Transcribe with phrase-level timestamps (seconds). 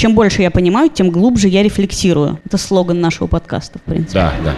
[0.00, 2.40] Чем больше я понимаю, тем глубже я рефлексирую.
[2.46, 4.14] Это слоган нашего подкаста, в принципе.
[4.14, 4.54] Да, да.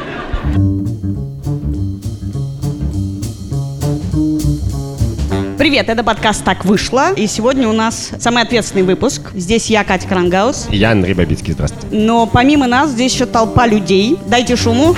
[5.59, 7.13] Привет, это подкаст «Так вышло».
[7.15, 9.33] И сегодня у нас самый ответственный выпуск.
[9.35, 10.69] Здесь я, Катя Крангаус.
[10.71, 11.89] Я Андрей Бабицкий, здравствуйте.
[11.91, 14.21] Но помимо нас здесь еще толпа людей.
[14.29, 14.95] Дайте шуму.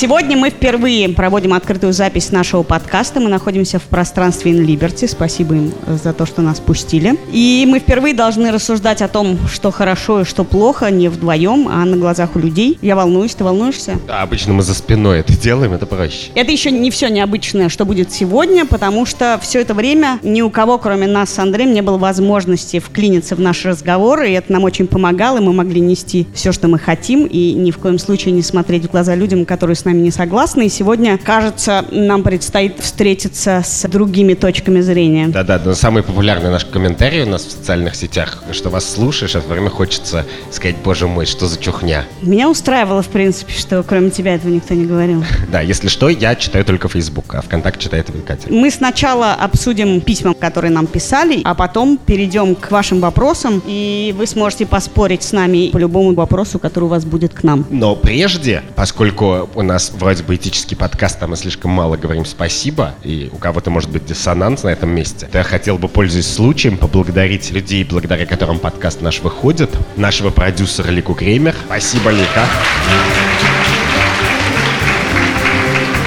[0.00, 3.18] Сегодня мы впервые проводим открытую запись нашего подкаста.
[3.18, 5.08] Мы находимся в пространстве In Liberty.
[5.08, 7.18] Спасибо им за то, что нас пустили.
[7.32, 11.84] И мы впервые должны рассуждать о том, что хорошо и что плохо, не вдвоем, а
[11.84, 12.78] на глазах у людей.
[12.80, 13.98] Я волнуюсь, ты волнуешься?
[14.06, 16.30] Да, обычно мы за спиной это делаем, это проще.
[16.36, 20.50] Это еще не все необычное, что будет сегодня, потому что все это время ни у
[20.50, 24.62] кого, кроме нас с Андреем, не было возможности вклиниться в наши разговоры, и это нам
[24.62, 28.32] очень помогало, и мы могли нести все, что мы хотим, и ни в коем случае
[28.32, 30.66] не смотреть в глаза людям, которые с нами не согласны.
[30.66, 35.28] И сегодня, кажется, нам предстоит встретиться с другими точками зрения.
[35.28, 39.40] Да-да, но самый популярный наш комментарий у нас в социальных сетях, что вас слушаешь, а
[39.40, 42.04] в время хочется сказать, боже мой, что за чухня.
[42.22, 45.24] Меня устраивало, в принципе, что кроме тебя этого никто не говорил.
[45.50, 48.48] Да, если что, я читаю только Facebook, а ВКонтакте читает Катя.
[48.50, 54.26] Мы сначала обсудим письма, которые нам писали, а потом перейдем к вашим вопросам, и вы
[54.26, 57.64] сможете поспорить с нами по любому вопросу, который у вас будет к нам.
[57.70, 62.94] Но прежде, поскольку у нас вроде бы этический подкаст, а мы слишком мало говорим спасибо,
[63.02, 66.76] и у кого-то может быть диссонанс на этом месте, то я хотел бы, пользуясь случаем,
[66.76, 69.70] поблагодарить людей, благодаря которым подкаст наш выходит.
[69.96, 71.54] Нашего продюсера Лику Кремер.
[71.66, 72.46] Спасибо, Лика.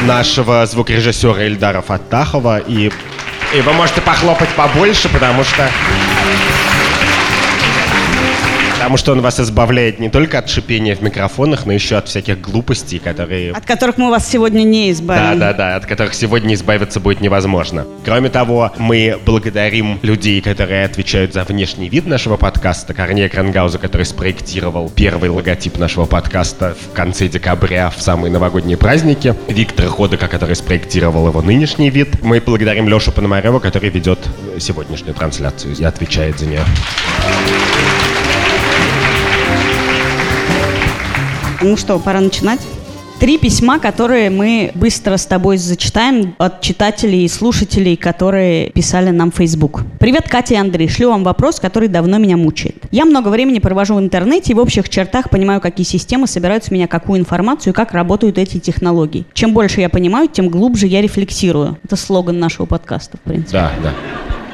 [0.03, 2.59] Нашего звукорежиссера Эльдара Фаттахова.
[2.59, 2.91] И,
[3.55, 5.69] и вы можете похлопать побольше, потому что
[8.81, 12.41] Потому что он вас избавляет не только от шипения в микрофонах, но еще от всяких
[12.41, 13.51] глупостей, которые...
[13.51, 15.37] От которых мы вас сегодня не избавим.
[15.37, 17.85] Да-да-да, от которых сегодня избавиться будет невозможно.
[18.03, 22.95] Кроме того, мы благодарим людей, которые отвечают за внешний вид нашего подкаста.
[22.95, 29.35] Корнея Крангауза, который спроектировал первый логотип нашего подкаста в конце декабря, в самые новогодние праздники.
[29.47, 32.23] Виктора Ходока, который спроектировал его нынешний вид.
[32.23, 34.17] Мы благодарим Лешу Пономарева, который ведет
[34.57, 36.61] сегодняшнюю трансляцию и отвечает за нее.
[41.63, 42.59] Ну что, пора начинать?
[43.19, 49.31] Три письма, которые мы быстро с тобой зачитаем от читателей и слушателей, которые писали нам
[49.31, 49.83] в Facebook.
[49.99, 50.87] Привет, Катя и Андрей.
[50.87, 52.77] Шлю вам вопрос, который давно меня мучает.
[52.89, 56.71] Я много времени провожу в интернете и в общих чертах понимаю, какие системы собирают с
[56.71, 59.25] меня какую информацию и как работают эти технологии.
[59.33, 61.77] Чем больше я понимаю, тем глубже я рефлексирую.
[61.83, 63.51] Это слоган нашего подкаста, в принципе.
[63.59, 63.93] Да, да.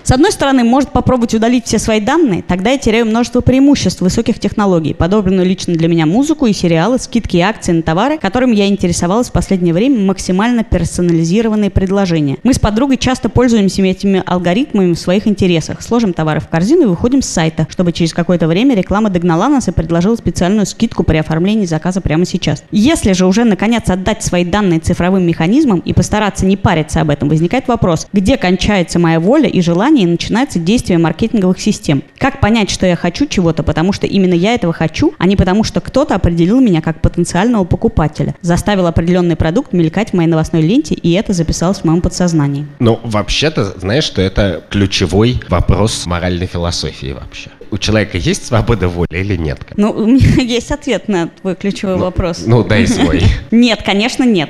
[0.08, 4.40] С одной стороны, может попробовать удалить все свои данные, тогда я теряю множество преимуществ высоких
[4.40, 8.70] технологий, подобранную лично для меня музыку и сериалы, скидки и акции на товары, которыми я
[8.70, 12.38] интересовалась в последнее время, максимально персонализированные предложения.
[12.44, 15.82] Мы с подругой часто пользуемся этими алгоритмами в своих интересах.
[15.82, 19.68] Сложим товары в корзину и выходим с сайта, чтобы через какое-то время реклама догнала нас
[19.68, 22.64] и предложила специальную скидку при оформлении заказа прямо сейчас.
[22.72, 27.28] Если же уже наконец отдать свои данные цифровым механизмам и постараться не париться об этом,
[27.28, 32.04] возникает вопрос, где кончается моя воля и желание компании начинается действие маркетинговых систем.
[32.20, 35.64] Как понять, что я хочу чего-то, потому что именно я этого хочу, а не потому
[35.64, 40.94] что кто-то определил меня как потенциального покупателя, заставил определенный продукт мелькать в моей новостной ленте,
[40.94, 42.68] и это записалось в моем подсознании.
[42.78, 49.08] Ну, вообще-то, знаешь, что это ключевой вопрос моральной философии вообще у человека есть свобода воли
[49.12, 49.60] или нет?
[49.76, 52.44] Ну, у меня есть ответ на твой ключевой ну, вопрос.
[52.46, 53.24] Ну, дай свой.
[53.52, 54.50] Нет, конечно, нет.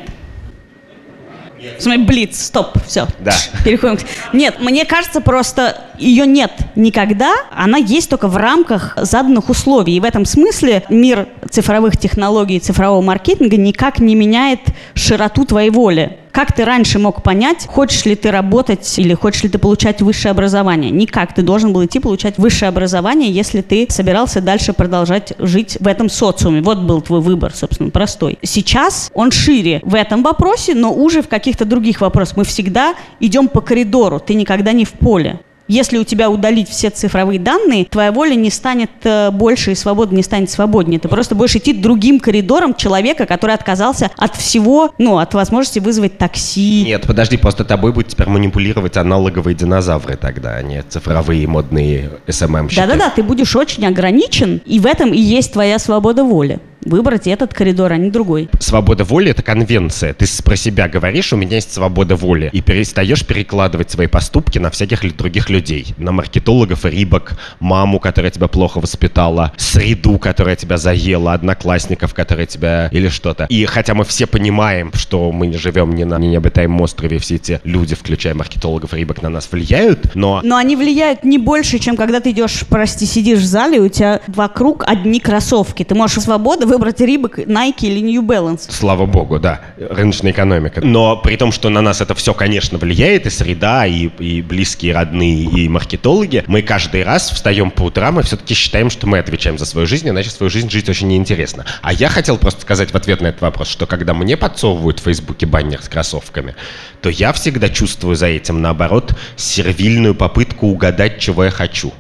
[1.79, 3.07] Смысле, блиц, стоп, все.
[3.19, 3.33] Да.
[3.63, 4.00] Переходим.
[4.33, 9.97] Нет, мне кажется, просто ее нет никогда, она есть только в рамках заданных условий.
[9.97, 14.59] И в этом смысле мир цифровых технологий, цифрового маркетинга никак не меняет
[14.94, 16.17] широту твоей воли.
[16.37, 20.29] Как ты раньше мог понять, хочешь ли ты работать или хочешь ли ты получать высшее
[20.29, 20.91] образование?
[20.91, 21.33] Никак.
[21.33, 26.09] Ты должен был идти получать высшее образование, если ты собирался дальше продолжать жить в этом
[26.09, 26.61] социуме.
[26.61, 28.37] Вот был твой выбор, собственно, простой.
[28.43, 32.37] Сейчас он шире в этом вопросе, но уже в каких-то других вопросах.
[32.37, 35.39] Мы всегда идем по коридору, ты никогда не в поле.
[35.67, 40.16] Если у тебя удалить все цифровые данные, твоя воля не станет э, больше и свобода
[40.16, 40.99] не станет свободнее.
[40.99, 46.17] Ты просто будешь идти другим коридором человека, который отказался от всего, ну, от возможности вызвать
[46.17, 46.84] такси.
[46.85, 52.75] Нет, подожди, просто тобой будут теперь манипулировать аналоговые динозавры тогда, а не цифровые модные СММ-щики.
[52.75, 57.53] Да-да-да, ты будешь очень ограничен, и в этом и есть твоя свобода воли выбрать этот
[57.53, 58.49] коридор, а не другой.
[58.59, 60.13] Свобода воли— это конвенция.
[60.13, 62.49] Ты про себя говоришь, у меня есть свобода воли.
[62.53, 65.93] И перестаешь перекладывать свои поступки на всяких других людей.
[65.97, 72.90] На маркетологов, рибок, маму, которая тебя плохо воспитала, среду, которая тебя заела, одноклассников, которые тебя...
[72.91, 73.45] или что-то.
[73.49, 77.59] И хотя мы все понимаем, что мы не живем ни на необитаемом острове, все эти
[77.63, 80.41] люди, включая маркетологов, рибок, на нас влияют, но...
[80.43, 84.22] Но они влияют не больше, чем когда ты идешь, прости, сидишь в зале, у тебя
[84.28, 85.83] вокруг одни кроссовки.
[85.83, 88.68] Ты можешь свободно выбрать рибок, Nike или New Balance.
[88.70, 89.62] Слава богу, да.
[89.78, 90.82] Рыночная экономика.
[90.84, 94.94] Но при том, что на нас это все, конечно, влияет, и среда, и, и близкие,
[94.94, 99.58] родные, и маркетологи, мы каждый раз встаем по утрам и все-таки считаем, что мы отвечаем
[99.58, 101.66] за свою жизнь, иначе свою жизнь жить очень неинтересно.
[101.82, 105.03] А я хотел просто сказать в ответ на этот вопрос, что когда мне подсовывают в
[105.03, 106.56] Фейсбуке баннер с кроссовками,
[107.02, 111.91] то я всегда чувствую за этим, наоборот, сервильную попытку угадать, чего я хочу.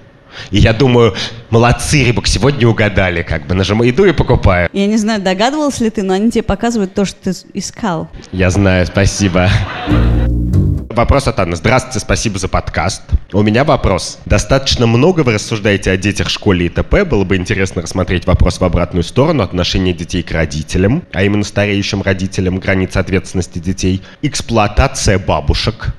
[0.51, 1.15] И я думаю,
[1.49, 4.69] молодцы, Рибок, сегодня угадали, как бы нажимаю, иду и покупаю.
[4.73, 8.09] Я не знаю, догадывался ли ты, но они тебе показывают то, что ты искал.
[8.31, 9.49] Я знаю, спасибо.
[10.97, 11.55] Вопрос от Анны.
[11.55, 13.03] Здравствуйте, спасибо за подкаст.
[13.31, 14.17] У меня вопрос.
[14.25, 17.05] Достаточно много вы рассуждаете о детях, школе и т.п.
[17.05, 22.01] Было бы интересно рассмотреть вопрос в обратную сторону отношения детей к родителям, а именно стареющим
[22.01, 25.93] родителям, границы ответственности детей, эксплуатация бабушек,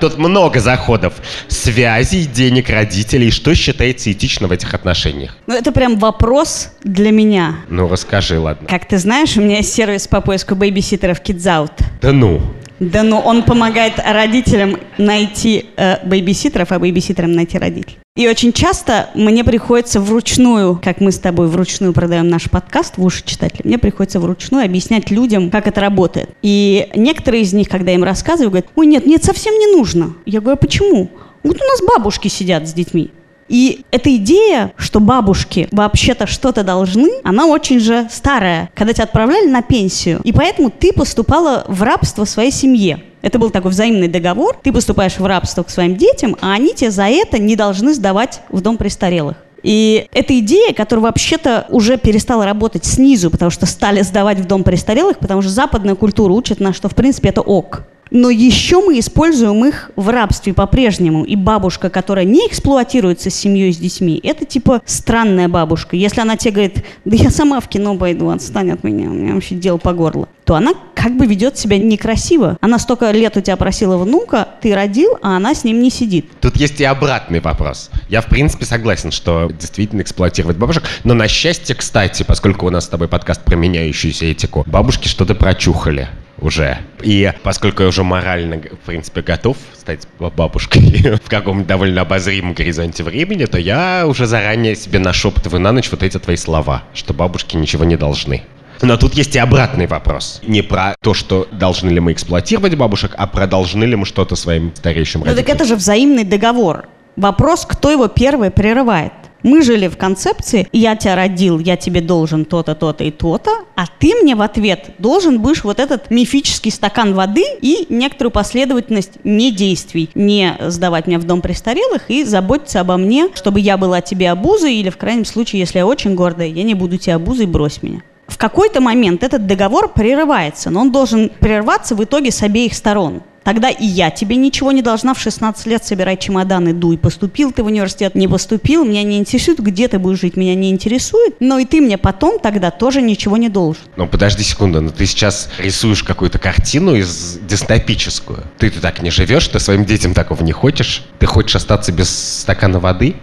[0.00, 1.14] Тут много заходов.
[1.48, 3.30] Связей, денег родителей.
[3.30, 5.36] Что считается этично в этих отношениях?
[5.46, 7.56] Ну, это прям вопрос для меня.
[7.68, 8.68] Ну, расскажи, ладно.
[8.68, 11.72] Как ты знаешь, у меня есть сервис по поиску бебиситтеров Kidsout.
[12.00, 12.40] Да ну.
[12.80, 17.99] Да ну, он помогает родителям найти э, бебиситтеров, а бебиситтерам найти родителей.
[18.16, 23.04] И очень часто мне приходится вручную, как мы с тобой вручную продаем наш подкаст в
[23.04, 26.30] уши читателей, мне приходится вручную объяснять людям, как это работает.
[26.42, 30.14] И некоторые из них, когда я им рассказываю, говорят, ой, нет, нет, совсем не нужно.
[30.26, 31.08] Я говорю, «А почему?
[31.44, 33.12] Вот у нас бабушки сидят с детьми.
[33.50, 39.48] И эта идея, что бабушки вообще-то что-то должны, она очень же старая, когда тебя отправляли
[39.48, 40.20] на пенсию.
[40.22, 43.02] И поэтому ты поступала в рабство своей семье.
[43.22, 44.56] Это был такой взаимный договор.
[44.62, 48.40] Ты поступаешь в рабство к своим детям, а они тебе за это не должны сдавать
[48.50, 49.36] в дом престарелых.
[49.64, 54.62] И эта идея, которая вообще-то уже перестала работать снизу, потому что стали сдавать в дом
[54.62, 57.82] престарелых, потому что западная культура учит нас, что в принципе это ок.
[58.10, 61.24] Но еще мы используем их в рабстве по-прежнему.
[61.24, 65.96] И бабушка, которая не эксплуатируется с семьей, с детьми, это типа странная бабушка.
[65.96, 69.34] Если она тебе говорит, да я сама в кино пойду, отстань от меня, у меня
[69.34, 72.58] вообще дело по горло, то она как бы ведет себя некрасиво.
[72.60, 76.26] Она столько лет у тебя просила внука, ты родил, а она с ним не сидит.
[76.40, 77.90] Тут есть и обратный вопрос.
[78.08, 80.82] Я, в принципе, согласен, что действительно эксплуатировать бабушек.
[81.04, 85.34] Но на счастье, кстати, поскольку у нас с тобой подкаст про меняющуюся этику, бабушки что-то
[85.34, 86.08] прочухали
[86.40, 86.78] уже.
[87.02, 93.02] И поскольку я уже морально, в принципе, готов стать бабушкой в каком-то довольно обозримом горизонте
[93.02, 97.56] времени, то я уже заранее себе нашептываю на ночь вот эти твои слова, что бабушки
[97.56, 98.42] ничего не должны.
[98.82, 100.40] Но тут есть и обратный вопрос.
[100.42, 104.36] Не про то, что должны ли мы эксплуатировать бабушек, а про должны ли мы что-то
[104.36, 105.36] своим стареющим родителям.
[105.36, 106.88] Ну так это же взаимный договор.
[107.16, 109.12] Вопрос, кто его первый прерывает.
[109.42, 113.84] Мы жили в концепции «я тебя родил, я тебе должен то-то, то-то и то-то», а
[113.98, 119.52] ты мне в ответ должен будешь вот этот мифический стакан воды и некоторую последовательность не
[119.52, 120.10] действий.
[120.14, 124.74] Не сдавать меня в дом престарелых и заботиться обо мне, чтобы я была тебе обузой
[124.74, 128.02] или, в крайнем случае, если я очень гордая, я не буду тебе обузой, брось меня.
[128.26, 133.22] В какой-то момент этот договор прерывается, но он должен прерваться в итоге с обеих сторон.
[133.44, 136.98] Тогда и я тебе ничего не должна в 16 лет собирать чемоданы, дуй.
[136.98, 140.70] Поступил ты в университет, не поступил, меня не интересует, где ты будешь жить, меня не
[140.70, 141.36] интересует.
[141.40, 143.82] Но и ты мне потом тогда тоже ничего не должен.
[143.96, 148.44] Ну, подожди секунду, но ты сейчас рисуешь какую-то картину из дистопическую.
[148.58, 151.04] Ты, ты так не живешь, ты своим детям такого не хочешь?
[151.18, 153.16] Ты хочешь остаться без стакана воды?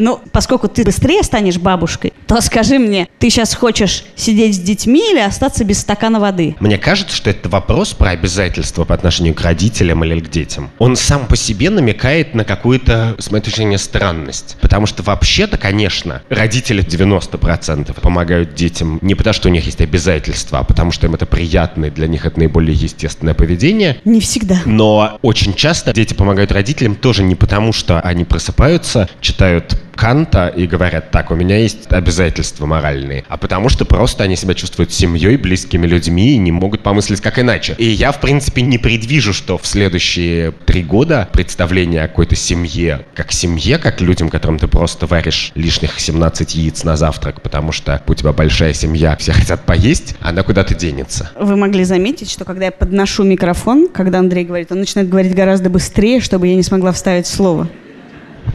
[0.00, 5.12] Ну, поскольку ты быстрее станешь бабушкой, то скажи мне, ты сейчас хочешь сидеть с детьми
[5.12, 6.56] или остаться без стакана воды?
[6.58, 10.70] Мне кажется, что это вопрос про обязательства по отношению к родителям или к детям.
[10.78, 14.56] Он сам по себе намекает на какую-то, с моей точки зрения, странность.
[14.62, 20.60] Потому что вообще-то, конечно, родители 90% помогают детям не потому, что у них есть обязательства,
[20.60, 24.00] а потому что им это приятно, и для них это наиболее естественное поведение.
[24.06, 24.60] Не всегда.
[24.64, 30.66] Но очень часто дети помогают родителям тоже не потому, что они просыпаются, читают Канта и
[30.66, 35.36] говорят, так, у меня есть обязательства моральные, а потому что просто они себя чувствуют семьей,
[35.36, 37.74] близкими людьми и не могут помыслить как иначе.
[37.76, 43.04] И я, в принципе, не предвижу, что в следующие три года представление о какой-то семье,
[43.14, 48.02] как семье, как людям, которым ты просто варишь лишних 17 яиц на завтрак, потому что
[48.06, 51.30] у тебя большая семья, все хотят поесть, она куда-то денется.
[51.38, 55.68] Вы могли заметить, что когда я подношу микрофон, когда Андрей говорит, он начинает говорить гораздо
[55.68, 57.68] быстрее, чтобы я не смогла вставить слово.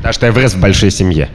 [0.06, 1.30] Потому что я вырос в большой семье.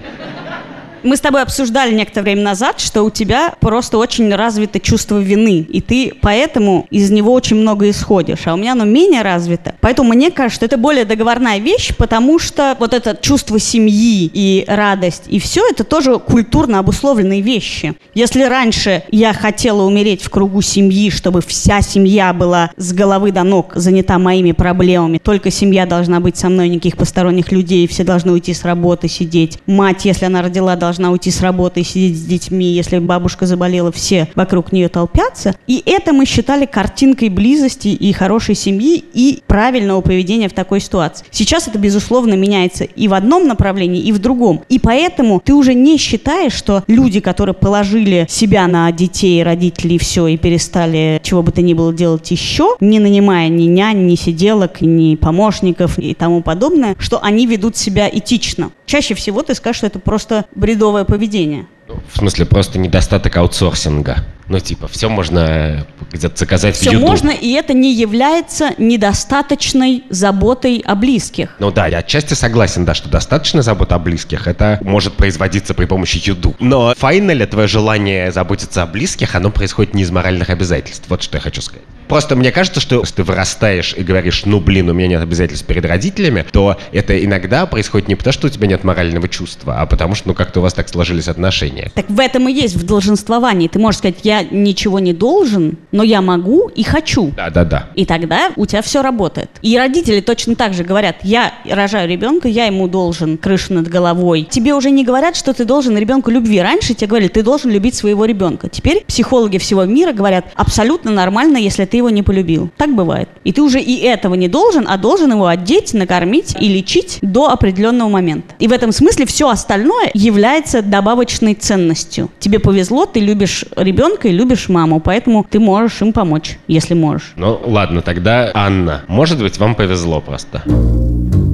[1.02, 5.66] Мы с тобой обсуждали некоторое время назад, что у тебя просто очень развито чувство вины,
[5.68, 9.74] и ты поэтому из него очень много исходишь, а у меня оно менее развито.
[9.80, 14.64] Поэтому мне кажется, что это более договорная вещь, потому что вот это чувство семьи и
[14.66, 17.94] радость, и все это тоже культурно обусловленные вещи.
[18.14, 23.42] Если раньше я хотела умереть в кругу семьи, чтобы вся семья была с головы до
[23.42, 28.32] ног занята моими проблемами, только семья должна быть со мной, никаких посторонних людей, все должны
[28.32, 29.58] уйти с работы, сидеть.
[29.66, 32.72] Мать, если она родила, должна уйти с работы и сидеть с детьми.
[32.72, 35.54] Если бабушка заболела, все вокруг нее толпятся.
[35.66, 41.24] И это мы считали картинкой близости и хорошей семьи и правильного поведения в такой ситуации.
[41.30, 44.62] Сейчас это, безусловно, меняется и в одном направлении, и в другом.
[44.68, 50.26] И поэтому ты уже не считаешь, что люди, которые положили себя на детей, родителей, все,
[50.26, 54.80] и перестали чего бы то ни было делать еще, не нанимая ни нянь, ни сиделок,
[54.80, 58.70] ни помощников и тому подобное, что они ведут себя этично.
[58.90, 61.68] Чаще всего ты скажешь, что это просто бредовое поведение.
[62.12, 64.24] В смысле, просто недостаток аутсорсинга.
[64.50, 67.08] Ну, типа, все можно где-то заказать все в YouTube.
[67.08, 71.54] можно, и это не является недостаточной заботой о близких.
[71.60, 75.84] Ну да, я отчасти согласен, да, что достаточно забота о близких, это может производиться при
[75.84, 76.56] помощи еду.
[76.58, 81.04] Но файнали твое желание заботиться о близких, оно происходит не из моральных обязательств.
[81.08, 81.84] Вот что я хочу сказать.
[82.08, 85.64] Просто мне кажется, что если ты вырастаешь и говоришь, ну блин, у меня нет обязательств
[85.64, 89.86] перед родителями, то это иногда происходит не потому, что у тебя нет морального чувства, а
[89.86, 91.92] потому что, ну, как-то у вас так сложились отношения.
[91.94, 93.68] Так в этом и есть в долженствовании.
[93.68, 97.32] Ты можешь сказать, я ничего не должен, но я могу и хочу.
[97.36, 97.88] Да-да-да.
[97.94, 99.50] И тогда у тебя все работает.
[99.62, 104.46] И родители точно так же говорят, я рожаю ребенка, я ему должен крышу над головой.
[104.50, 106.60] Тебе уже не говорят, что ты должен ребенку любви.
[106.60, 108.68] Раньше тебе говорили, ты должен любить своего ребенка.
[108.68, 112.70] Теперь психологи всего мира говорят, абсолютно нормально, если ты его не полюбил.
[112.76, 113.28] Так бывает.
[113.44, 117.50] И ты уже и этого не должен, а должен его одеть, накормить и лечить до
[117.50, 118.54] определенного момента.
[118.58, 122.30] И в этом смысле все остальное является добавочной ценностью.
[122.38, 127.32] Тебе повезло, ты любишь ребенка и любишь маму, поэтому ты можешь им помочь, если можешь.
[127.36, 130.62] Ну ладно, тогда Анна, может быть, вам повезло просто.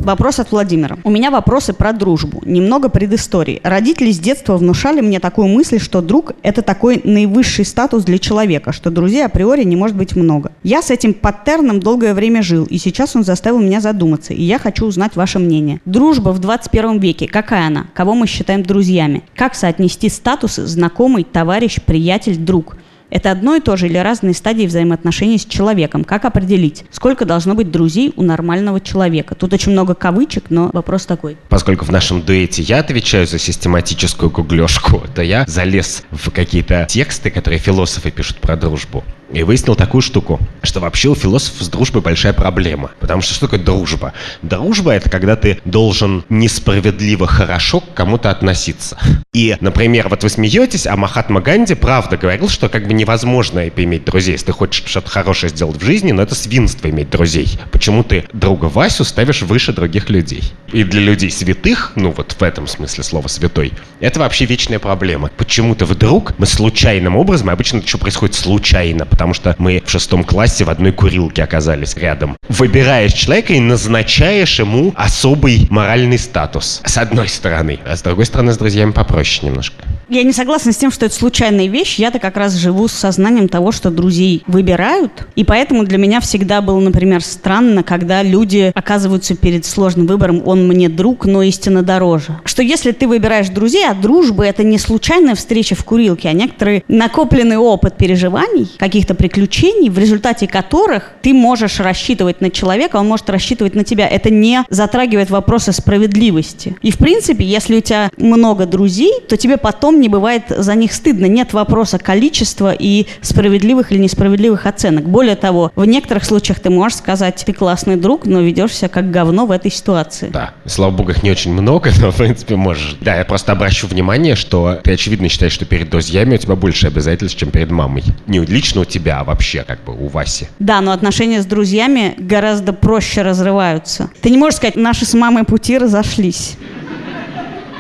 [0.07, 0.99] Вопрос от Владимира.
[1.03, 2.41] У меня вопросы про дружбу.
[2.47, 3.61] Немного предыстории.
[3.65, 8.71] Родители с детства внушали мне такую мысль, что друг– это такой наивысший статус для человека,
[8.71, 10.53] что друзей априори не может быть много.
[10.63, 14.61] Я с этим паттерном долгое время жил, и сейчас он заставил меня задуматься, и я
[14.61, 15.81] хочу узнать ваше мнение.
[15.87, 17.87] Дружба в 21 веке, какая она?
[17.93, 19.25] Кого мы считаем друзьями?
[19.35, 22.77] Как соотнести статусы знакомый, товарищ, приятель, друг?
[23.09, 26.03] Это одно и то же или разные стадии взаимоотношений с человеком?
[26.03, 29.35] Как определить, сколько должно быть друзей у нормального человека?
[29.35, 31.37] Тут очень много кавычек, но вопрос такой.
[31.49, 37.31] Поскольку в нашем дуэте я отвечаю за систематическую гуглежку, то я залез в какие-то тексты,
[37.31, 39.05] которые философы пишут про дружбу.
[39.33, 42.91] И выяснил такую штуку, что вообще у философов с дружбой большая проблема.
[43.01, 44.13] Потому что что такое дружба?
[44.43, 48.97] Дружба— это когда ты должен несправедливо хорошо к кому-то относиться.
[49.33, 54.05] И, например, вот вы смеетесь, а Махатма Ганди правда говорил, что как бы невозможно иметь
[54.05, 54.33] друзей.
[54.33, 57.59] Если ты хочешь что-то хорошее сделать в жизни, но это свинство иметь друзей.
[57.73, 60.53] Почему ты друга Васю ставишь выше других людей?
[60.73, 65.31] И для людей святых, ну вот в этом смысле слова святой, это вообще вечная проблема.
[65.37, 70.25] Почему-то вдруг мы случайным образом, обычно это что происходит случайно, потому что мы в шестом
[70.25, 72.37] классе в одной курилке оказались рядом.
[72.51, 76.83] Выбираешь человека и назначаешь ему особый моральный статус.
[76.85, 77.79] С одной стороны.
[77.87, 79.77] А с другой стороны, с друзьями попроще немножко.
[80.09, 81.97] Я не согласна с тем, что это случайная вещь.
[81.97, 85.27] Я-то как раз живу с сознанием того, что друзей выбирают.
[85.35, 90.69] И поэтому для меня всегда было, например, странно, когда люди оказываются перед сложным выбором «он
[90.69, 92.39] мне друг, но истинно дороже».
[92.45, 96.85] Что если ты выбираешь друзей, а дружба– это не случайная встреча в курилке, а некоторый
[96.87, 98.71] накопленный опыт переживаний,
[99.07, 104.09] каких-то приключений, в результате которых ты можешь рассчитывать на человека, он может рассчитывать на тебя.
[104.09, 106.77] Это не затрагивает вопросы справедливости.
[106.83, 110.93] И, в принципе, если у тебя много друзей, то тебе потом не бывает за них
[110.93, 111.27] стыдно.
[111.27, 115.09] Нет вопроса количества и справедливых или несправедливых оценок.
[115.09, 119.11] Более того, в некоторых случаях ты можешь сказать, ты классный друг, но ведешь себя как
[119.11, 120.31] говно в этой ситуации.
[120.33, 122.97] Да, слава богу, их не очень много, но, в принципе, можешь.
[123.01, 126.89] Да, я просто обращу внимание, что ты, очевидно, считаешь, что перед друзьями у тебя больше
[126.89, 128.03] обязательств, чем перед мамой.
[128.27, 130.49] Не лично у тебя, а вообще, как бы, у Васи.
[130.59, 134.11] Да, но отношения с друзьями гораздо проще разрываются.
[134.21, 136.57] Ты не можешь сказать, наши с мамой пути разошлись.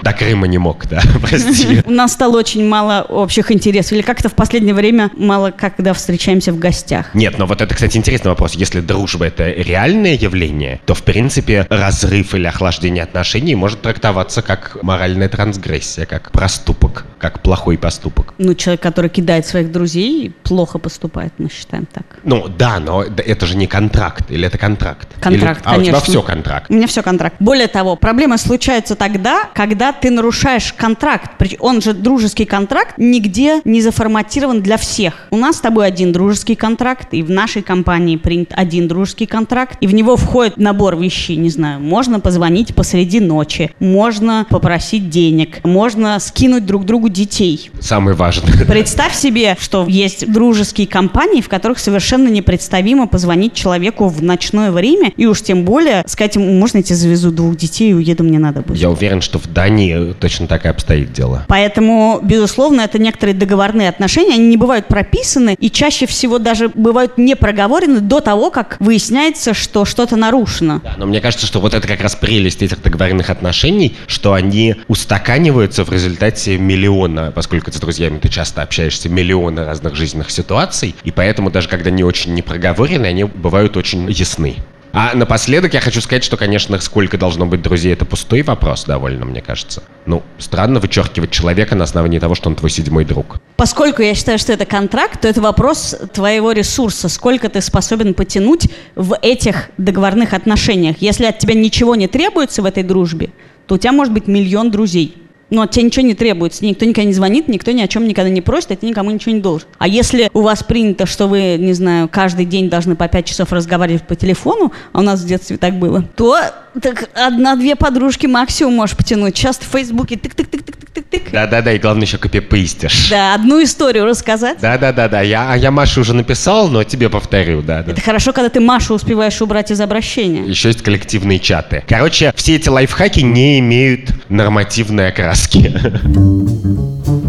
[0.02, 1.82] До Крыма не мог, да, прости.
[1.84, 3.92] У нас стало очень мало общих интересов.
[3.92, 7.14] Или как-то в последнее время мало когда встречаемся в гостях.
[7.14, 8.54] Нет, но вот это, кстати, интересный вопрос.
[8.54, 14.78] Если дружба— это реальное явление, то, в принципе, разрыв или охлаждение отношений может трактоваться как
[14.82, 18.34] моральная трансгрессия, как проступок как плохой поступок.
[18.38, 22.04] Ну, человек, который кидает своих друзей, плохо поступает, мы считаем так.
[22.24, 25.08] Ну, да, но это же не контракт, или это контракт?
[25.20, 25.68] Контракт, или...
[25.68, 25.96] А, конечно.
[25.96, 26.70] у тебя все контракт.
[26.70, 27.36] У меня все контракт.
[27.40, 31.30] Более того, проблема случается тогда, когда ты нарушаешь контракт.
[31.60, 35.28] Он же дружеский контракт нигде не заформатирован для всех.
[35.30, 39.76] У нас с тобой один дружеский контракт, и в нашей компании принят один дружеский контракт,
[39.80, 45.64] и в него входит набор вещей, не знаю, можно позвонить посреди ночи, можно попросить денег,
[45.64, 47.70] можно скинуть друг другу детей.
[47.80, 48.64] Самое важное.
[48.66, 55.12] Представь себе, что есть дружеские компании, в которых совершенно непредставимо позвонить человеку в ночное время,
[55.16, 58.38] и уж тем более сказать ему, можно я тебе завезу двух детей и уеду, мне
[58.38, 58.78] надо будет.
[58.78, 59.75] Я уверен, что в Дании
[60.18, 61.44] точно так и обстоит дело.
[61.48, 67.18] Поэтому, безусловно, это некоторые договорные отношения, они не бывают прописаны и чаще всего даже бывают
[67.18, 70.80] не проговорены до того, как выясняется, что что-то нарушено.
[70.82, 74.76] Да, но мне кажется, что вот это как раз прелесть этих договорных отношений, что они
[74.88, 81.10] устаканиваются в результате миллиона, поскольку с друзьями ты часто общаешься, миллиона разных жизненных ситуаций, и
[81.10, 84.56] поэтому даже когда не очень не проговорены, они бывают очень ясны.
[84.98, 89.26] А напоследок я хочу сказать, что, конечно, сколько должно быть друзей, это пустой вопрос довольно,
[89.26, 89.82] мне кажется.
[90.06, 93.36] Ну, странно вычеркивать человека на основании того, что он твой седьмой друг.
[93.56, 97.10] Поскольку я считаю, что это контракт, то это вопрос твоего ресурса.
[97.10, 100.96] Сколько ты способен потянуть в этих договорных отношениях.
[101.00, 103.28] Если от тебя ничего не требуется в этой дружбе,
[103.66, 105.25] то у тебя может быть миллион друзей.
[105.50, 108.30] Но от тебя ничего не требуется, никто никогда не звонит, никто ни о чем никогда
[108.30, 109.68] не просит, и ты никому ничего не должен.
[109.78, 113.52] А если у вас принято, что вы, не знаю, каждый день должны по пять часов
[113.52, 116.36] разговаривать по телефону, а у нас в детстве так было, то
[116.80, 119.34] так одна-две подружки максимум можешь потянуть.
[119.34, 121.30] Часто в Фейсбуке тык-тык-тык-тык-тык-тык.
[121.32, 123.08] Да-да-да, и главное еще копипейстишь.
[123.10, 124.58] Да, одну историю рассказать.
[124.60, 127.82] Да-да-да-да, я, а я Маше уже написал, но тебе повторю, да.
[127.82, 127.92] да.
[127.92, 130.44] Это хорошо, когда ты Машу успеваешь убрать из обращения.
[130.48, 131.84] Еще есть коллективные чаты.
[131.88, 135.74] Короче, все эти лайфхаки не имеют нормативной окраски.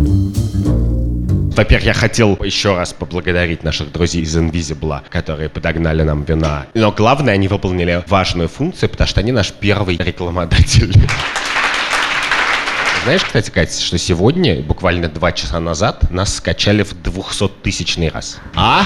[1.58, 6.68] Во-первых, я хотел еще раз поблагодарить наших друзей из Invisible, которые подогнали нам вина.
[6.76, 10.94] Но главное, они выполнили важную функцию, потому что они наш первый рекламодатель.
[13.06, 18.38] Знаешь, кстати, Катя, что сегодня, буквально два часа назад, нас скачали в 200-тысячный раз.
[18.54, 18.86] А?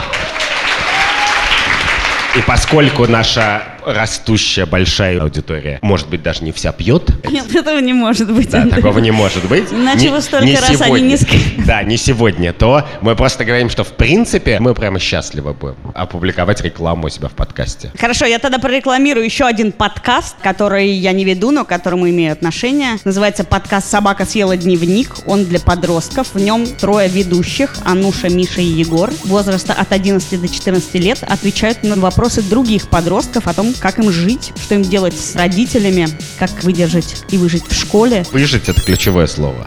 [2.37, 7.11] И поскольку наша растущая большая аудитория, может быть, даже не вся пьет.
[7.29, 8.49] Нет, этого не может быть.
[8.49, 9.65] Да, такого не может быть.
[9.71, 10.93] Иначе не, вы столько не раз сегодня.
[10.93, 12.53] они не ск- Да, не сегодня.
[12.53, 17.27] То мы просто говорим, что в принципе мы прямо счастливы будем опубликовать рекламу у себя
[17.27, 17.91] в подкасте.
[17.97, 22.33] Хорошо, я тогда прорекламирую еще один подкаст, который я не веду, но к которому имею
[22.33, 22.97] отношение.
[23.05, 25.15] Называется подкаст «Собака съела дневник».
[25.25, 26.33] Он для подростков.
[26.33, 31.83] В нем трое ведущих, Ануша, Миша и Егор, возраста от 11 до 14 лет, отвечают
[31.83, 36.51] на вопросы других подростков о том, как им жить, что им делать с родителями, как
[36.63, 38.23] выдержать и выжить в школе.
[38.31, 39.63] Выжить— это ключевое слово.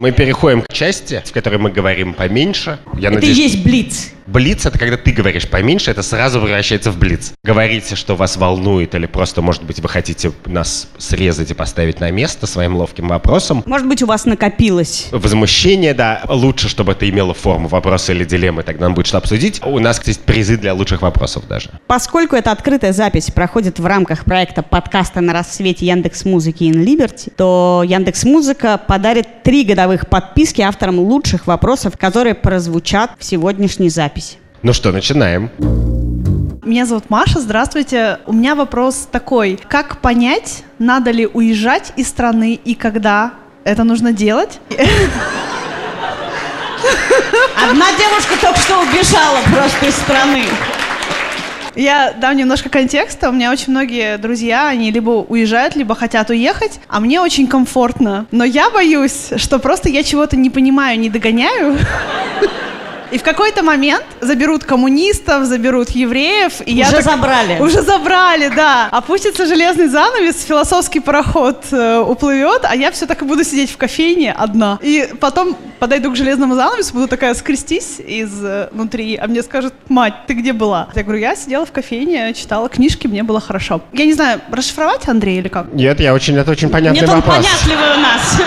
[0.00, 2.78] Мы переходим к части, в которой мы говорим поменьше.
[2.98, 4.10] Я Это надеюсь, и есть блиц.
[4.26, 7.32] Блиц— это когда ты говоришь поменьше, это сразу превращается в блиц.
[7.44, 12.10] Говорите, что вас волнует, или просто, может быть, вы хотите нас срезать и поставить на
[12.10, 13.62] место своим ловким вопросом.
[13.66, 15.08] Может быть, у вас накопилось.
[15.12, 19.60] Возмущение, да, лучше, чтобы это имело форму вопроса или дилеммы, тогда нам будет что обсудить.
[19.62, 21.68] У нас есть призы для лучших вопросов даже.
[21.86, 27.30] Поскольку эта открытая запись проходит в рамках проекта подкаста на рассвете Яндекс Музыки in Liberty,
[27.36, 34.13] то Яндекс Музыка подарит три годовых подписки авторам лучших вопросов, которые прозвучат в сегодняшней записи.
[34.62, 35.50] Ну что, начинаем.
[36.64, 38.20] Меня зовут Маша, здравствуйте.
[38.26, 39.58] У меня вопрос такой.
[39.68, 44.60] Как понять, надо ли уезжать из страны и когда это нужно делать?
[47.56, 50.44] Одна девушка только что убежала просто из страны.
[51.74, 53.28] Я дам немножко контекста.
[53.30, 58.26] У меня очень многие друзья, они либо уезжают, либо хотят уехать, а мне очень комфортно.
[58.30, 61.76] Но я боюсь, что просто я чего-то не понимаю, не догоняю.
[63.10, 66.54] И в какой-то момент заберут коммунистов, заберут евреев.
[66.66, 67.60] И я Уже так- забрали.
[67.60, 68.88] Уже забрали, да.
[68.90, 73.76] Опустится железный занавес, философский пароход э, уплывет, а я все так и буду сидеть в
[73.76, 74.78] кофейне одна.
[74.82, 79.74] И потом подойду к железному занавесу, буду такая скрестись из э, внутри, а мне скажут,
[79.88, 80.88] мать, ты где была?
[80.94, 83.80] Я говорю, я сидела в кофейне, читала книжки, мне было хорошо.
[83.92, 85.72] Я не знаю, расшифровать Андрей или как?
[85.72, 87.36] Нет, я очень, это очень понятный Нет, он вопрос.
[87.36, 88.40] понятливый у нас.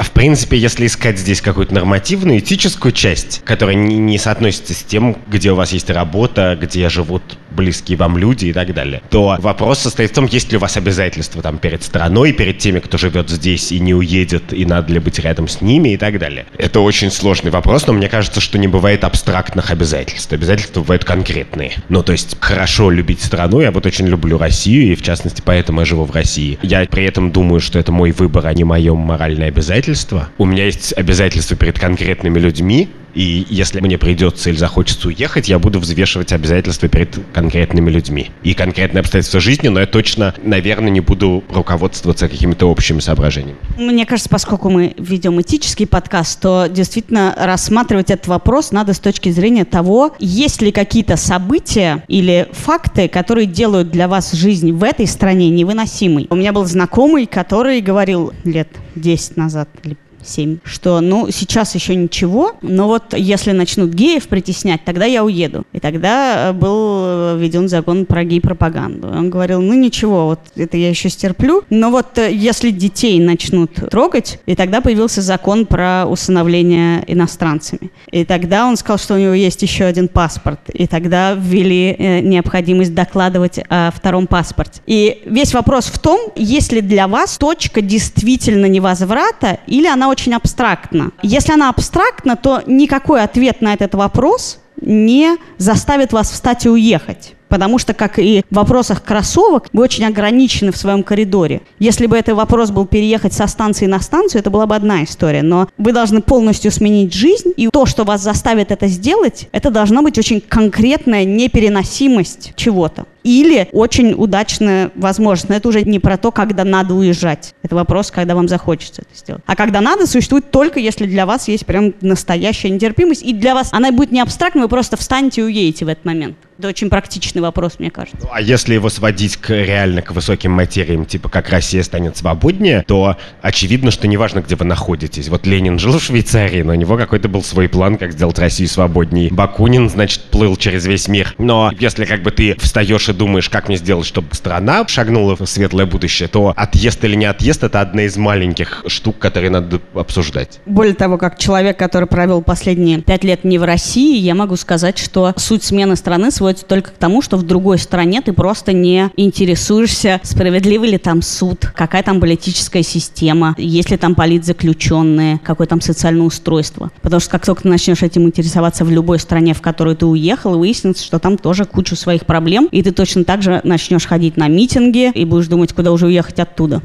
[0.00, 5.16] В принципе, если искать здесь какую-то нормативную, этическую часть, которая не, не соотносится с тем,
[5.26, 9.80] где у вас есть работа, где живут близкие вам люди и так далее, то вопрос
[9.80, 13.30] состоит в том, есть ли у вас обязательства там перед страной, перед теми, кто живет
[13.30, 16.46] здесь и не уедет, и надо ли быть рядом с ними и так далее.
[16.58, 20.32] Это очень сложный вопрос, но мне кажется, что не бывает абстрактных обязательств.
[20.32, 21.72] Обязательства бывают конкретные.
[21.88, 25.80] Ну, то есть, хорошо любить страну, я вот очень люблю Россию, и в частности, поэтому
[25.80, 26.58] я живу в России.
[26.62, 30.28] Я при этом думаю, что это мой выбор, а не мое моральное обязательство.
[30.36, 35.58] У меня есть обязательства перед конкретными людьми, и если мне придется или захочется уехать, я
[35.58, 38.30] буду взвешивать обязательства перед конкретными людьми.
[38.42, 43.56] И конкретные обстоятельства жизни, но я точно, наверное, не буду руководствоваться какими-то общими соображениями.
[43.78, 49.30] Мне кажется, поскольку мы ведем этический подкаст, то действительно рассматривать этот вопрос надо с точки
[49.30, 55.06] зрения того, есть ли какие-то события или факты, которые делают для вас жизнь в этой
[55.06, 56.26] стране невыносимой.
[56.28, 61.94] У меня был знакомый, который говорил лет 10 назад или 7, что, ну, сейчас еще
[61.94, 65.64] ничего, но вот если начнут геев притеснять, тогда я уеду.
[65.72, 69.08] И тогда э, был введен закон про гей-пропаганду.
[69.08, 73.72] Он говорил, ну, ничего, вот это я еще стерплю, но вот э, если детей начнут
[73.74, 77.90] трогать, и тогда появился закон про усыновление иностранцами.
[78.10, 80.60] И тогда он сказал, что у него есть еще один паспорт.
[80.72, 84.80] И тогда ввели э, необходимость докладывать о втором паспорте.
[84.86, 90.32] И весь вопрос в том, есть ли для вас точка действительно невозврата, или она очень
[90.34, 91.10] абстрактна.
[91.22, 97.35] Если она абстрактна, то никакой ответ на этот вопрос не заставит вас встать и уехать.
[97.48, 101.62] Потому что, как и в вопросах кроссовок, вы очень ограничены в своем коридоре.
[101.78, 105.42] Если бы этот вопрос был переехать со станции на станцию, это была бы одна история.
[105.42, 110.02] Но вы должны полностью сменить жизнь, и то, что вас заставит это сделать, это должна
[110.02, 115.48] быть очень конкретная непереносимость чего-то или очень удачная возможность.
[115.48, 117.54] Но это уже не про то, когда надо уезжать.
[117.62, 119.42] Это вопрос, когда вам захочется это сделать.
[119.46, 123.22] А когда надо, существует только если для вас есть прям настоящая нетерпимость.
[123.24, 126.36] И для вас она будет не абстрактной, вы просто встанете и уедете в этот момент.
[126.58, 128.18] Это очень практичный вопрос, мне кажется.
[128.22, 132.82] Ну, а если его сводить к реально к высоким материям, типа как Россия станет свободнее,
[132.86, 135.28] то очевидно, что неважно, где вы находитесь.
[135.28, 138.70] Вот Ленин жил в Швейцарии, но у него какой-то был свой план, как сделать Россию
[138.70, 139.30] свободнее.
[139.30, 141.34] Бакунин, значит, плыл через весь мир.
[141.36, 145.44] Но если как бы ты встаешь и думаешь, как мне сделать, чтобы страна шагнула в
[145.44, 150.60] светлое будущее, то отъезд или не отъезд— это одна из маленьких штук, которые надо обсуждать.
[150.64, 154.98] Более того, как человек, который провел последние пять лет не в России, я могу сказать,
[154.98, 158.72] что суть смены страны свой сводится только к тому, что в другой стране ты просто
[158.72, 165.66] не интересуешься, справедливый ли там суд, какая там политическая система, есть ли там политзаключенные, какое
[165.66, 166.92] там социальное устройство.
[167.02, 170.56] Потому что как только ты начнешь этим интересоваться в любой стране, в которую ты уехал,
[170.56, 174.46] выяснится, что там тоже куча своих проблем, и ты точно так же начнешь ходить на
[174.46, 176.80] митинги и будешь думать, куда уже уехать оттуда.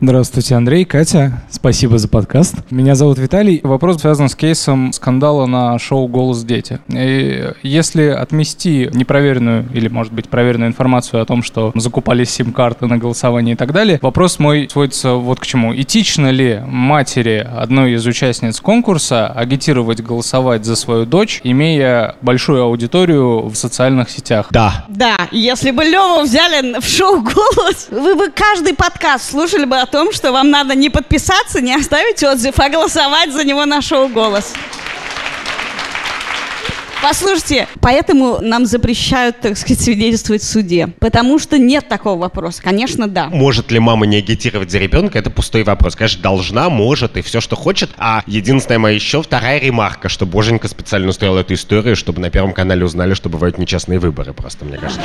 [0.00, 1.42] Здравствуйте, Андрей, Катя.
[1.50, 2.54] Спасибо за подкаст.
[2.70, 3.60] Меня зовут Виталий.
[3.64, 6.78] Вопрос связан с кейсом скандала на шоу «Голос дети».
[6.88, 12.96] И если отмести непроверенную или, может быть, проверенную информацию о том, что закупались сим-карты на
[12.96, 15.74] голосование и так далее, вопрос мой сводится вот к чему.
[15.74, 23.48] Этично ли матери одной из участниц конкурса агитировать голосовать за свою дочь, имея большую аудиторию
[23.48, 24.46] в социальных сетях?
[24.52, 24.84] Да.
[24.86, 29.87] Да, если бы Леву взяли в шоу «Голос», вы бы каждый подкаст слушали бы о
[29.88, 34.08] том, что вам надо не подписаться, не оставить отзыв, а голосовать за него на шоу
[34.08, 34.52] «Голос».
[37.00, 40.88] Послушайте, поэтому нам запрещают, так сказать, свидетельствовать в суде.
[40.98, 42.60] Потому что нет такого вопроса.
[42.62, 43.28] Конечно, да.
[43.28, 45.94] Может ли мама не агитировать за ребенка, это пустой вопрос.
[45.94, 47.90] Конечно, должна, может и все, что хочет.
[47.98, 52.52] А единственная моя еще вторая ремарка, что Боженька специально устроил эту историю, чтобы на Первом
[52.52, 55.00] канале узнали, что бывают нечестные выборы просто, мне кажется.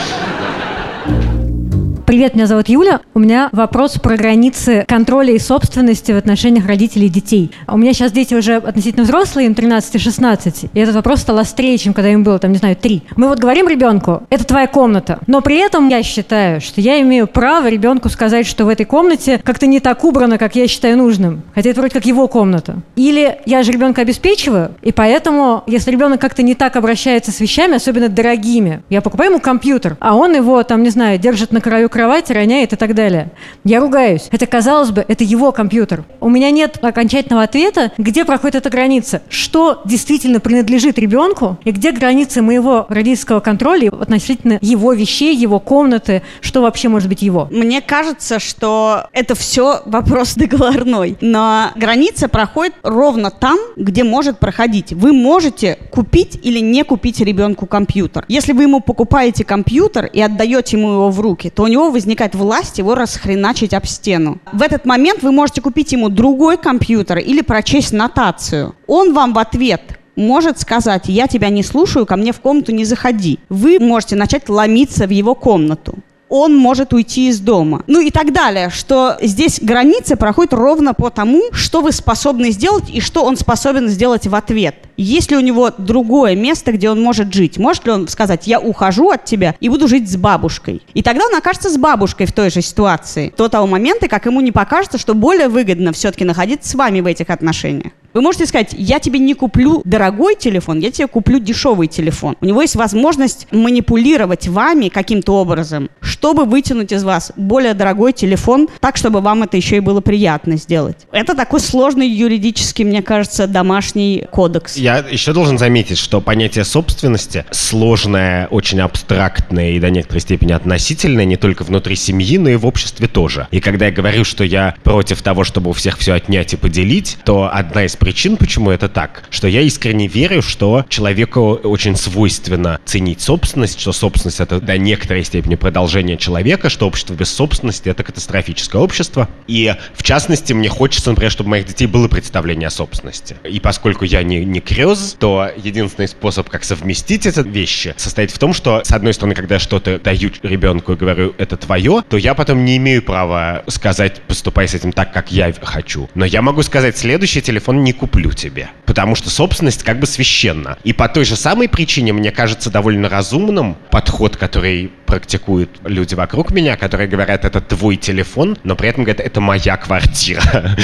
[2.14, 3.02] Привет, меня зовут Юля.
[3.16, 7.52] У меня вопрос про границы контроля и собственности в отношениях родителей и детей.
[7.68, 11.40] У меня сейчас дети уже относительно взрослые, им 13 и 16, и этот вопрос стал
[11.40, 13.02] острее, чем когда им было, там, не знаю, 3.
[13.16, 17.26] Мы вот говорим ребенку, это твоя комната, но при этом я считаю, что я имею
[17.26, 21.42] право ребенку сказать, что в этой комнате как-то не так убрано, как я считаю нужным,
[21.56, 22.76] хотя это вроде как его комната.
[22.96, 27.78] Или я же ребенка обеспечиваю, и поэтому, если ребенок как-то не так обращается с вещами,
[27.78, 31.90] особенно дорогими, я покупаю ему компьютер, а он его, там, не знаю, держит на краю
[32.04, 33.32] кровать, роняет и так далее.
[33.64, 34.28] Я ругаюсь.
[34.30, 36.04] Это, казалось бы, это его компьютер.
[36.20, 39.22] У меня нет окончательного ответа, где проходит эта граница.
[39.30, 46.24] Что действительно принадлежит ребенку и где границы моего родительского контроля относительно его вещей, его комнаты,
[46.42, 47.48] что вообще может быть его.
[47.52, 51.18] Мне кажется, что это все вопрос договорной.
[51.22, 54.92] Но граница проходит ровно там, где может проходить.
[54.92, 58.26] Вы можете купить или не купить ребенку компьютер.
[58.28, 62.36] Если вы ему покупаете компьютер и отдаете ему его в руки, то у него возникает
[62.36, 64.40] власть его расхреначить об стену.
[64.52, 68.76] В этот момент вы можете купить ему другой компьютер или прочесть нотацию.
[68.88, 69.82] Он вам в ответ
[70.16, 73.40] может сказать, я тебя не слушаю, ко мне в комнату не заходи.
[73.50, 75.96] Вы можете начать ломиться в его комнату
[76.34, 77.84] он может уйти из дома.
[77.86, 82.90] Ну и так далее, что здесь границы проходят ровно по тому, что вы способны сделать
[82.90, 84.76] и что он способен сделать в ответ.
[84.98, 87.60] Есть ли у него другое место, где он может жить?
[87.60, 90.82] Может ли он сказать, я ухожу от тебя и буду жить с бабушкой?
[90.96, 93.32] И тогда он окажется с бабушкой в той же ситуации.
[93.38, 97.06] До того момента, как ему не покажется, что более выгодно все-таки находиться с вами в
[97.06, 97.92] этих отношениях.
[98.14, 102.38] Вы можете сказать, я тебе не куплю дорогой телефон, я тебе куплю дешевый телефон.
[102.42, 108.70] У него есть возможность манипулировать вами каким-то образом, чтобы вытянуть из вас более дорогой телефон,
[108.80, 111.08] так, чтобы вам это еще и было приятно сделать.
[111.12, 114.78] Это такой сложный юридический, мне кажется, домашний кодекс.
[114.78, 121.26] Я еще должен заметить, что понятие собственности сложное, очень абстрактное и до некоторой степени относительное
[121.26, 123.48] не только внутри семьи, но и в обществе тоже.
[123.50, 127.18] И когда я говорю, что я против того, чтобы у всех все отнять и поделить,
[127.26, 132.82] то одна из причин, почему это так, что я искренне верю, что человеку очень свойственно
[132.84, 138.04] ценить собственность, что собственность это до некоторой степени продолжение человека, что общество без собственности это
[138.04, 139.30] катастрофическое общество.
[139.48, 143.38] И в частности, мне хочется, например, чтобы у моих детей было представление о собственности.
[143.50, 148.38] И поскольку я не, не крез, то единственный способ, как совместить эти вещи, состоит в
[148.38, 152.18] том, что, с одной стороны, когда я что-то даю ребенку и говорю, это твое, то
[152.18, 156.10] я потом не имею права сказать, поступай с этим так, как я хочу.
[156.16, 158.70] Но я могу сказать, следующий телефон не куплю тебе.
[158.86, 160.78] Потому что собственность как бы священна.
[160.84, 166.50] И по той же самой причине, мне кажется, довольно разумным подход, который практикуют люди вокруг
[166.52, 170.42] меня, которые говорят, это твой телефон, но при этом говорят, это моя квартира.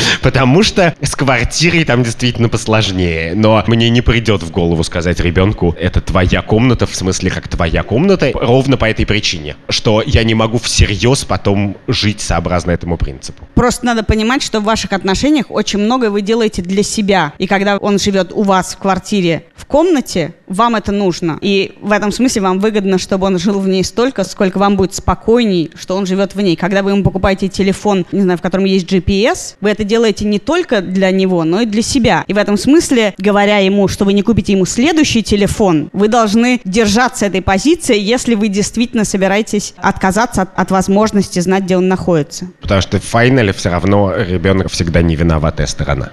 [0.21, 3.33] Потому что с квартирой там действительно посложнее.
[3.33, 7.81] Но мне не придет в голову сказать ребенку, это твоя комната, в смысле как твоя
[7.81, 13.47] комната, ровно по этой причине, что я не могу всерьез потом жить сообразно этому принципу.
[13.55, 16.98] Просто надо понимать, что в ваших отношениях очень многое вы делаете для себя.
[17.37, 21.37] И когда он живет у вас в квартире, в комнате, вам это нужно.
[21.41, 24.93] И в этом смысле вам выгодно, чтобы он жил в ней столько, сколько вам будет
[24.93, 26.55] спокойней, что он живет в ней.
[26.55, 30.39] Когда вы ему покупаете телефон, не знаю, в котором есть GPS, вы это делаете не
[30.39, 32.23] только для него, но и для себя.
[32.27, 36.61] И в этом смысле, говоря ему, что вы не купите ему следующий телефон, вы должны
[36.65, 42.47] держаться этой позиции, если вы действительно собираетесь отказаться от, от возможности знать, где он находится.
[42.61, 46.11] Потому что в финале все равно ребенок всегда не виноватая сторона.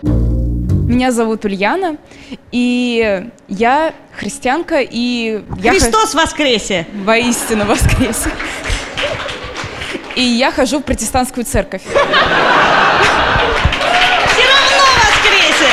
[0.87, 1.97] Меня зовут Ульяна,
[2.53, 5.73] и я христианка, и я...
[5.73, 6.87] Христос воскресе!
[7.05, 8.31] Воистину воскресе.
[10.15, 11.83] И я хожу в протестантскую церковь.
[11.83, 11.99] Все
[14.45, 15.73] равно воскресе!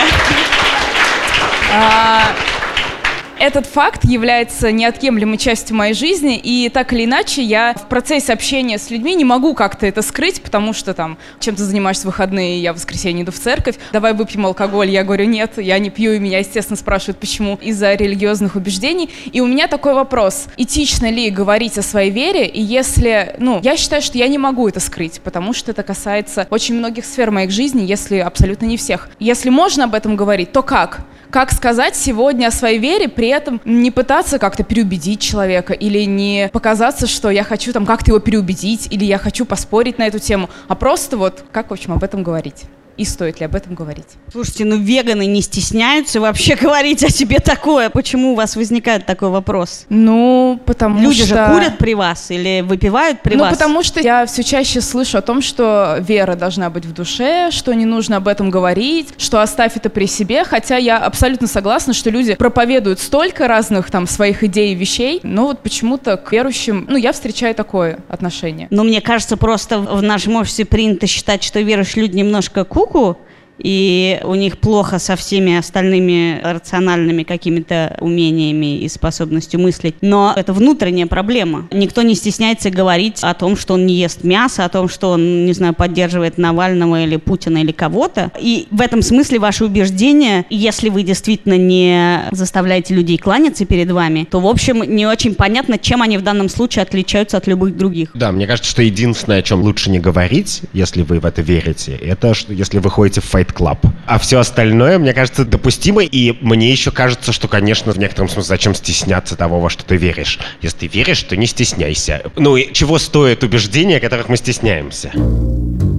[3.39, 8.77] Этот факт является неотъемлемой частью моей жизни, и так или иначе я в процессе общения
[8.77, 12.61] с людьми не могу как-то это скрыть, потому что там, чем ты занимаешься в выходные,
[12.61, 16.13] я в воскресенье иду в церковь, давай выпьем алкоголь, я говорю, нет, я не пью,
[16.13, 19.09] и меня, естественно, спрашивают, почему, из-за религиозных убеждений.
[19.31, 23.75] И у меня такой вопрос, этично ли говорить о своей вере, и если, ну, я
[23.75, 27.51] считаю, что я не могу это скрыть, потому что это касается очень многих сфер моих
[27.51, 29.09] жизни, если абсолютно не всех.
[29.19, 31.01] Если можно об этом говорить, то как?
[31.33, 36.47] Как сказать сегодня о своей вере, при этом не пытаться как-то переубедить человека или не
[36.53, 40.47] показаться, что я хочу там как-то его переубедить или я хочу поспорить на эту тему,
[40.67, 42.65] а просто вот как, в общем, об этом говорить
[42.97, 44.05] и стоит ли об этом говорить.
[44.31, 47.89] Слушайте, ну веганы не стесняются вообще говорить о себе такое.
[47.89, 49.85] Почему у вас возникает такой вопрос?
[49.89, 51.35] Ну, потому Люди что...
[51.35, 53.51] же курят при вас или выпивают при ну, вас?
[53.51, 57.49] Ну, потому что я все чаще слышу о том, что вера должна быть в душе,
[57.51, 61.93] что не нужно об этом говорить, что оставь это при себе, хотя я абсолютно согласна,
[61.93, 66.85] что люди проповедуют столько разных там своих идей и вещей, но вот почему-то к верующим,
[66.89, 68.67] ну, я встречаю такое отношение.
[68.69, 73.15] Но мне кажется, просто в нашем обществе принято считать, что верующие люди немножко ку pouco?
[73.63, 79.95] И у них плохо со всеми остальными рациональными какими-то умениями и способностью мыслить.
[80.01, 81.67] Но это внутренняя проблема.
[81.71, 85.45] Никто не стесняется говорить о том, что он не ест мясо, о том, что он,
[85.45, 88.31] не знаю, поддерживает Навального или Путина или кого-то.
[88.39, 94.27] И в этом смысле ваши убеждения, если вы действительно не заставляете людей кланяться перед вами,
[94.29, 98.09] то, в общем, не очень понятно, чем они в данном случае отличаются от любых других.
[98.13, 101.93] Да, мне кажется, что единственное, о чем лучше не говорить, если вы в это верите,
[101.93, 103.77] это что если вы ходите в Fight Club.
[104.05, 106.03] А все остальное, мне кажется, допустимо.
[106.03, 109.95] И мне еще кажется, что, конечно, в некотором смысле, зачем стесняться того, во что ты
[109.95, 110.39] веришь?
[110.61, 112.23] Если ты веришь, то не стесняйся.
[112.35, 115.11] Ну и чего стоят убеждения, которых мы стесняемся?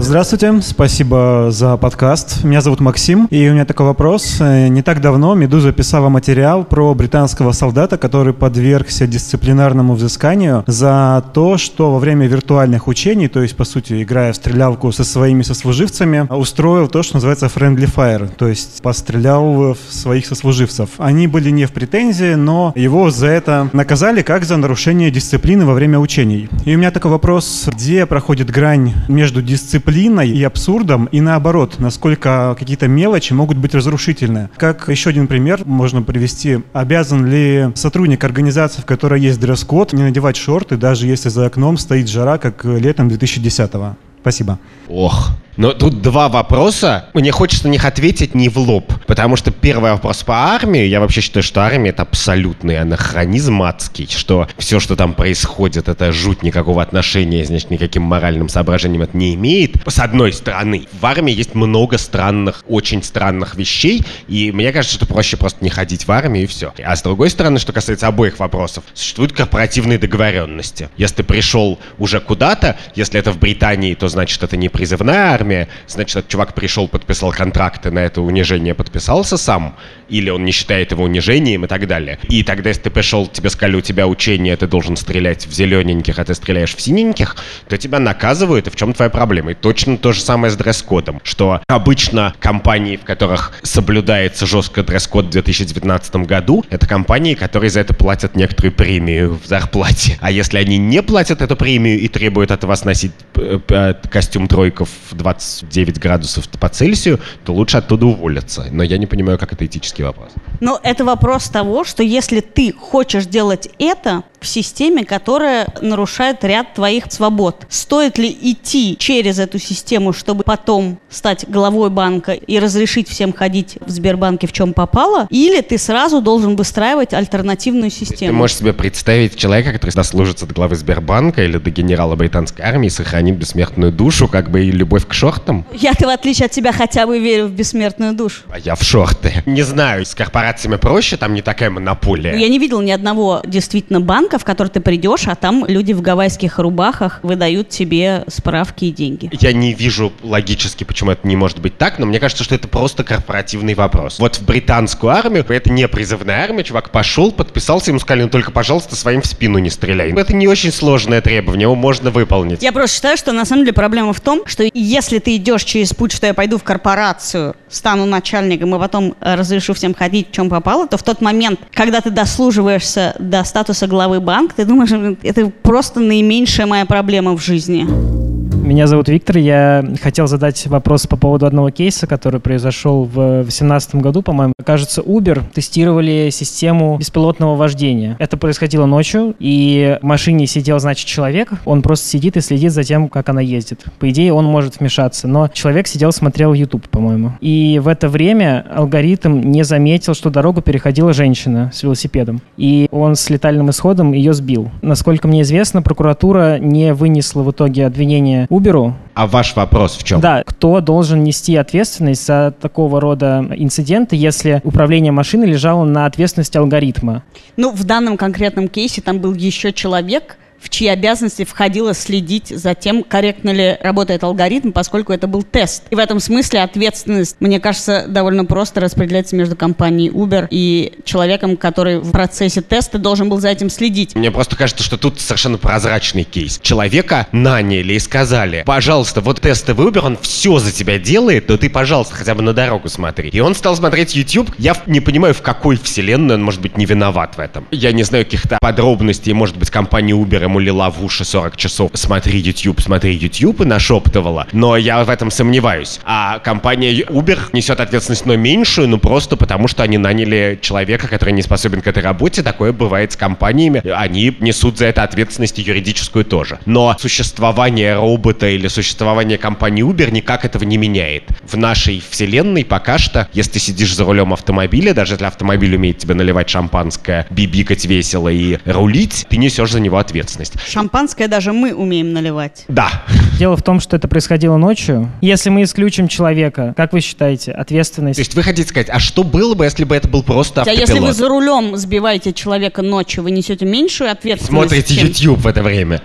[0.07, 2.45] Здравствуйте, спасибо за подкаст.
[2.45, 4.37] Меня зовут Максим, и у меня такой вопрос.
[4.38, 11.25] Э, не так давно «Медуза» писала материал про британского солдата, который подвергся дисциплинарному взысканию за
[11.33, 15.40] то, что во время виртуальных учений, то есть, по сути, играя в стрелялку со своими
[15.40, 20.90] сослуживцами, устроил то, что называется friendly fire, то есть пострелял в своих сослуживцев.
[20.99, 25.73] Они были не в претензии, но его за это наказали как за нарушение дисциплины во
[25.73, 26.51] время учений.
[26.67, 32.55] И у меня такой вопрос, где проходит грань между дисциплиной и абсурдом, и наоборот, насколько
[32.59, 34.51] какие-то мелочи могут быть разрушительны.
[34.57, 36.61] Как еще один пример можно привести.
[36.73, 41.77] Обязан ли сотрудник организации, в которой есть дресс-код, не надевать шорты, даже если за окном
[41.77, 43.97] стоит жара, как летом 2010-го?
[44.25, 44.59] Спасибо.
[44.89, 47.07] Ох, но тут два вопроса.
[47.15, 48.93] Мне хочется на них ответить не в лоб.
[49.07, 50.85] Потому что первый вопрос по армии.
[50.85, 54.09] Я вообще считаю, что армия это абсолютный анахронизм адский.
[54.11, 59.35] Что все, что там происходит, это жуть никакого отношения, значит, никаким моральным соображением это не
[59.35, 59.77] имеет.
[59.87, 64.05] С одной стороны, в армии есть много странных, очень странных вещей.
[64.27, 66.73] И мне кажется, что проще просто не ходить в армию и все.
[66.85, 70.89] А с другой стороны, что касается обоих вопросов, существуют корпоративные договоренности.
[70.97, 75.68] Если ты пришел уже куда-то, если это в Британии, то значит это не призывная армия,
[75.87, 79.77] значит, этот чувак пришел, подписал контракты на это унижение, подписался сам,
[80.09, 82.18] или он не считает его унижением и так далее.
[82.29, 86.18] И тогда, если ты пришел, тебе сказали, у тебя учение, ты должен стрелять в зелененьких,
[86.18, 87.37] а ты стреляешь в синеньких,
[87.68, 89.50] то тебя наказывают, и в чем твоя проблема?
[89.50, 95.27] И точно то же самое с дресс-кодом, что обычно компании, в которых соблюдается жестко дресс-код
[95.27, 100.18] в 2019 году, это компании, которые за это платят некоторую премию в зарплате.
[100.20, 104.49] А если они не платят эту премию и требуют от вас носить э, э, костюм
[104.49, 108.67] тройков в 20 29 градусов по Цельсию, то лучше оттуда уволиться.
[108.71, 110.31] Но я не понимаю, как это этический вопрос.
[110.61, 116.75] Но это вопрос того, что если ты хочешь делать это в системе, которая нарушает ряд
[116.75, 123.09] твоих свобод, стоит ли идти через эту систему, чтобы потом стать главой банка и разрешить
[123.09, 128.33] всем ходить в Сбербанке в чем попало, или ты сразу должен выстраивать альтернативную систему?
[128.33, 132.88] Ты можешь себе представить человека, который дослужится до главы Сбербанка или до генерала британской армии,
[132.88, 135.65] сохранит бессмертную душу, как бы и любовь к шортам?
[135.73, 138.43] Я-то, в отличие от тебя, хотя бы верю в бессмертную душу.
[138.51, 139.43] А я в шорты.
[139.47, 142.37] Не знаю, с корпорациями проще, там не такая монополия.
[142.37, 146.01] Я не видел ни одного действительно банка, в который ты придешь, а там люди в
[146.01, 149.31] гавайских рубахах выдают тебе справки и деньги.
[149.33, 152.69] Я не вижу логически, почему это не может быть так, но мне кажется, что это
[152.69, 154.19] просто корпоративный вопрос.
[154.19, 158.51] Вот в британскую армию, это не призывная армия, чувак пошел, подписался, ему сказали, ну только,
[158.51, 160.13] пожалуйста, своим в спину не стреляй.
[160.13, 162.63] Это не очень сложное требование, его можно выполнить.
[162.63, 165.93] Я просто считаю, что на самом деле проблема в том, что если ты идешь через
[165.93, 170.49] путь, что я пойду в корпорацию, стану начальником и потом разрешу всем ходить, в чем
[170.49, 175.51] попало, то в тот момент, когда ты дослуживаешься до статуса главы банка, ты думаешь, это
[175.63, 178.24] просто наименьшая моя проблема в жизни.
[178.64, 179.37] Меня зовут Виктор.
[179.37, 184.55] Я хотел задать вопрос по поводу одного кейса, который произошел в 2018 году, по-моему.
[184.64, 188.16] Кажется, Uber тестировали систему беспилотного вождения.
[188.18, 191.53] Это происходило ночью, и в машине сидел, значит, человек.
[191.66, 193.85] Он просто сидит и следит за тем, как она ездит.
[193.98, 197.33] По идее, он может вмешаться, но человек сидел, смотрел YouTube, по-моему.
[197.42, 202.40] И в это время алгоритм не заметил, что дорогу переходила женщина с велосипедом.
[202.57, 204.70] И он с летальным исходом ее сбил.
[204.81, 208.93] Насколько мне известно, прокуратура не вынесла в итоге обвинения Uber.
[209.14, 210.21] А ваш вопрос в чем?
[210.21, 216.57] Да, кто должен нести ответственность за такого рода инциденты, если управление машиной лежало на ответственности
[216.59, 217.23] алгоритма?
[217.57, 222.74] Ну, в данном конкретном кейсе там был еще человек, в чьи обязанности входило следить за
[222.74, 225.85] тем, корректно ли работает алгоритм, поскольку это был тест.
[225.90, 231.59] И в этом смысле ответственность, мне кажется, довольно просто распределяется между компанией Uber и человеком,
[231.59, 234.14] который в процессе теста должен был за этим следить.
[234.14, 236.59] Мне просто кажется, что тут совершенно прозрачный кейс.
[236.62, 241.59] Человека наняли и сказали, пожалуйста, вот тесты в Uber, он все за тебя делает, но
[241.59, 243.29] ты, пожалуйста, хотя бы на дорогу смотри.
[243.29, 244.50] И он стал смотреть YouTube.
[244.57, 247.66] Я не понимаю, в какой вселенной он может быть не виноват в этом.
[247.70, 251.90] Я не знаю каких-то подробностей, может быть, компания Uber ему лила в уши 40 часов
[251.95, 254.47] «Смотри YouTube, смотри YouTube» и нашептывала.
[254.53, 255.99] Но я в этом сомневаюсь.
[256.05, 261.33] А компания Uber несет ответственность, но меньшую, ну просто потому, что они наняли человека, который
[261.33, 262.43] не способен к этой работе.
[262.43, 263.83] Такое бывает с компаниями.
[263.88, 266.61] Они несут за это ответственность юридическую тоже.
[266.67, 271.25] Но существование робота или существование компании Uber никак этого не меняет.
[271.43, 275.99] В нашей вселенной пока что, если ты сидишь за рулем автомобиля, даже если автомобиль умеет
[275.99, 280.73] тебе наливать шампанское, бибикать весело и рулить, ты несешь за него ответственность ответственность.
[280.73, 282.65] Шампанское даже мы умеем наливать.
[282.69, 282.91] Да.
[283.39, 285.11] Дело в том, что это происходило ночью.
[285.21, 288.17] Если мы исключим человека, как вы считаете, ответственность...
[288.17, 290.89] То есть вы хотите сказать, а что было бы, если бы это был просто автопилот?
[290.89, 294.69] А если вы за рулем сбиваете человека ночью, вы несете меньшую ответственность?
[294.69, 295.07] Смотрите чем...
[295.09, 296.01] YouTube в это время.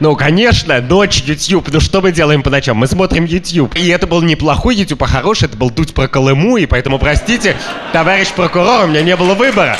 [0.00, 1.68] Ну, конечно, ночь YouTube.
[1.72, 2.76] Ну, что мы делаем по ночам?
[2.76, 3.76] Мы смотрим YouTube.
[3.76, 5.44] И это был неплохой YouTube, а хороший.
[5.44, 7.56] Это был дуть про Колыму, и поэтому, простите,
[7.92, 9.76] товарищ прокурор, у меня не было выбора.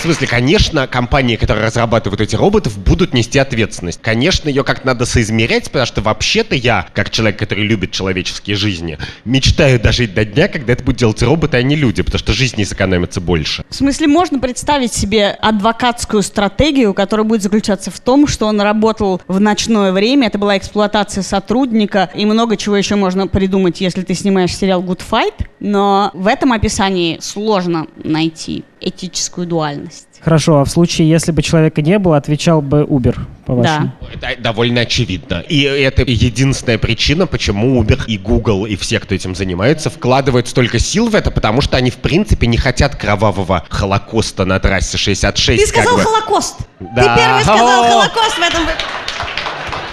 [0.00, 4.00] В смысле, конечно, компании, которые разрабатывают эти роботов, будут нести ответственность.
[4.00, 8.96] Конечно, ее как-то надо соизмерять, потому что вообще-то я, как человек, который любит человеческие жизни,
[9.26, 12.64] мечтаю дожить до дня, когда это будут делать роботы, а не люди, потому что жизни
[12.64, 13.62] сэкономится больше.
[13.68, 19.20] В смысле, можно представить себе адвокатскую стратегию, которая будет заключаться в том, что он работал
[19.28, 24.14] в ночное время, это была эксплуатация сотрудника, и много чего еще можно придумать, если ты
[24.14, 30.06] снимаешь сериал Good Fight, но в этом описании сложно найти этическую дуальность.
[30.20, 33.92] Хорошо, а в случае, если бы человека не было, отвечал бы Uber, по-вашему?
[34.20, 34.30] Да.
[34.30, 35.42] Это довольно очевидно.
[35.48, 40.78] И это единственная причина, почему Uber и Google и все, кто этим занимается, вкладывают столько
[40.78, 45.62] сил в это, потому что они, в принципе, не хотят кровавого холокоста на трассе 66.
[45.62, 46.10] Ты сказал как бы.
[46.10, 46.56] Холокост!
[46.80, 47.14] Да.
[47.16, 47.88] Ты первый сказал О!
[47.90, 48.62] Холокост в этом...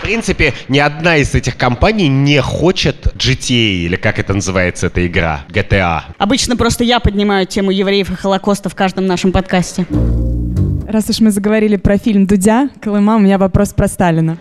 [0.07, 5.05] В принципе, ни одна из этих компаний не хочет GTA, или как это называется, эта
[5.05, 6.03] игра, GTA.
[6.17, 9.85] Обычно просто я поднимаю тему евреев и Холокоста в каждом нашем подкасте.
[10.87, 14.37] Раз уж мы заговорили про фильм «Дудя», Колыма, у меня вопрос про Сталина.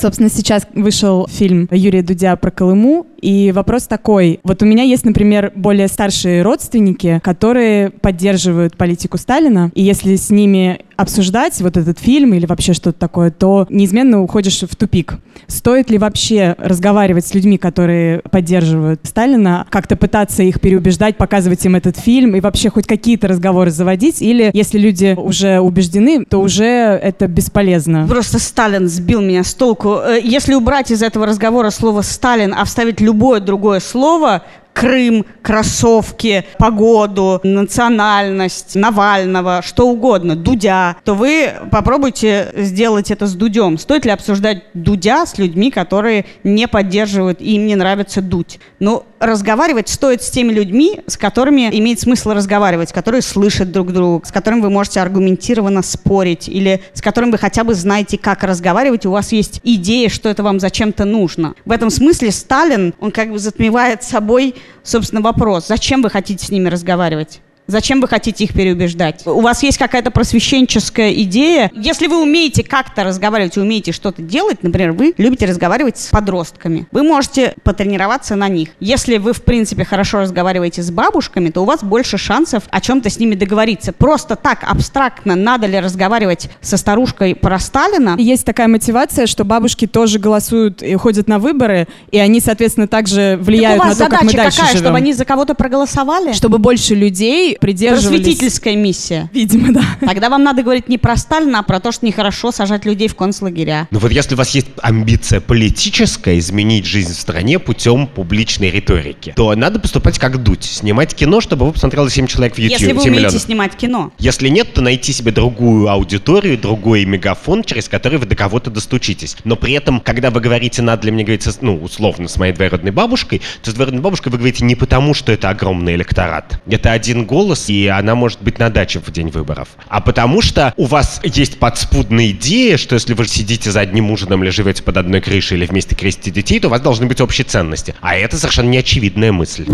[0.00, 4.38] Собственно, сейчас вышел фильм Юрия Дудя про Колыму, и вопрос такой.
[4.44, 10.30] Вот у меня есть, например, более старшие родственники, которые поддерживают политику Сталина, и если с
[10.30, 15.18] ними обсуждать вот этот фильм или вообще что-то такое, то неизменно уходишь в тупик.
[15.46, 21.76] Стоит ли вообще разговаривать с людьми, которые поддерживают Сталина, как-то пытаться их переубеждать, показывать им
[21.76, 26.64] этот фильм и вообще хоть какие-то разговоры заводить, или если люди уже убеждены, то уже
[26.64, 28.06] это бесполезно?
[28.08, 29.96] Просто Сталин сбил меня с толку.
[29.96, 34.42] Э, Если убрать из этого разговора слово «Сталин», а вставить любое другое слово,
[34.74, 43.78] Крым, кроссовки, погоду, национальность, Навального, что угодно, Дудя, то вы попробуйте сделать это с Дудем.
[43.78, 48.60] Стоит ли обсуждать Дудя с людьми, которые не поддерживают и им не нравится Дудь?
[48.78, 54.26] Ну, разговаривать стоит с теми людьми, с которыми имеет смысл разговаривать, которые слышат друг друга,
[54.26, 59.06] с которыми вы можете аргументированно спорить, или с которыми вы хотя бы знаете, как разговаривать,
[59.06, 61.54] у вас есть идея, что это вам зачем-то нужно.
[61.64, 66.50] В этом смысле Сталин, он как бы затмевает собой, собственно, вопрос, зачем вы хотите с
[66.50, 67.40] ними разговаривать?
[67.66, 69.26] Зачем вы хотите их переубеждать?
[69.26, 71.70] У вас есть какая-то просвещенческая идея.
[71.74, 77.02] Если вы умеете как-то разговаривать, умеете что-то делать, например, вы любите разговаривать с подростками, вы
[77.02, 78.70] можете потренироваться на них.
[78.80, 83.10] Если вы, в принципе, хорошо разговариваете с бабушками, то у вас больше шансов о чем-то
[83.10, 83.92] с ними договориться.
[83.92, 89.86] Просто так, абстрактно, надо ли разговаривать со старушкой про Сталина, Есть такая мотивация, что бабушки
[89.86, 94.22] тоже голосуют и ходят на выборы, и они, соответственно, также Так влияют на то, как
[94.22, 94.84] мы дальше какая, живем.
[94.84, 96.32] чтобы они за кого-то проголосовали?
[96.32, 98.20] Чтобы больше людей придерживались...
[98.20, 99.30] Просветительская миссия.
[99.32, 99.82] Видимо, да.
[100.00, 103.14] Тогда вам надо говорить не про Сталина, а про то, что нехорошо сажать людей в
[103.14, 103.88] концлагеря.
[103.90, 109.32] Ну вот если у вас есть амбиция политическая, изменить жизнь в стране путем публичной риторики,
[109.36, 112.80] то надо поступать как Дудь, снимать кино, чтобы его посмотрело 7 человек в YouTube.
[112.80, 113.42] Если вы 7 умеете миллионов.
[113.42, 114.12] снимать кино.
[114.18, 119.36] Если нет, то найти себе другую аудиторию, другой мегафон, через который вы до кого-то достучитесь.
[119.44, 122.92] Но при этом, когда вы говорите, надо ли мне говорить, ну, условно, с моей двоюродной
[122.92, 126.60] бабушкой, то с двоюродной бабушкой вы говорите не потому, что это огромный электорат.
[126.68, 129.68] Это один голос, и она может быть на даче в день выборов.
[129.88, 134.42] А потому что у вас есть подспудная идея, что если вы сидите за одним ужином
[134.42, 137.44] или живете под одной крышей или вместе крестите детей, то у вас должны быть общие
[137.44, 137.94] ценности.
[138.00, 139.66] А это совершенно неочевидная мысль.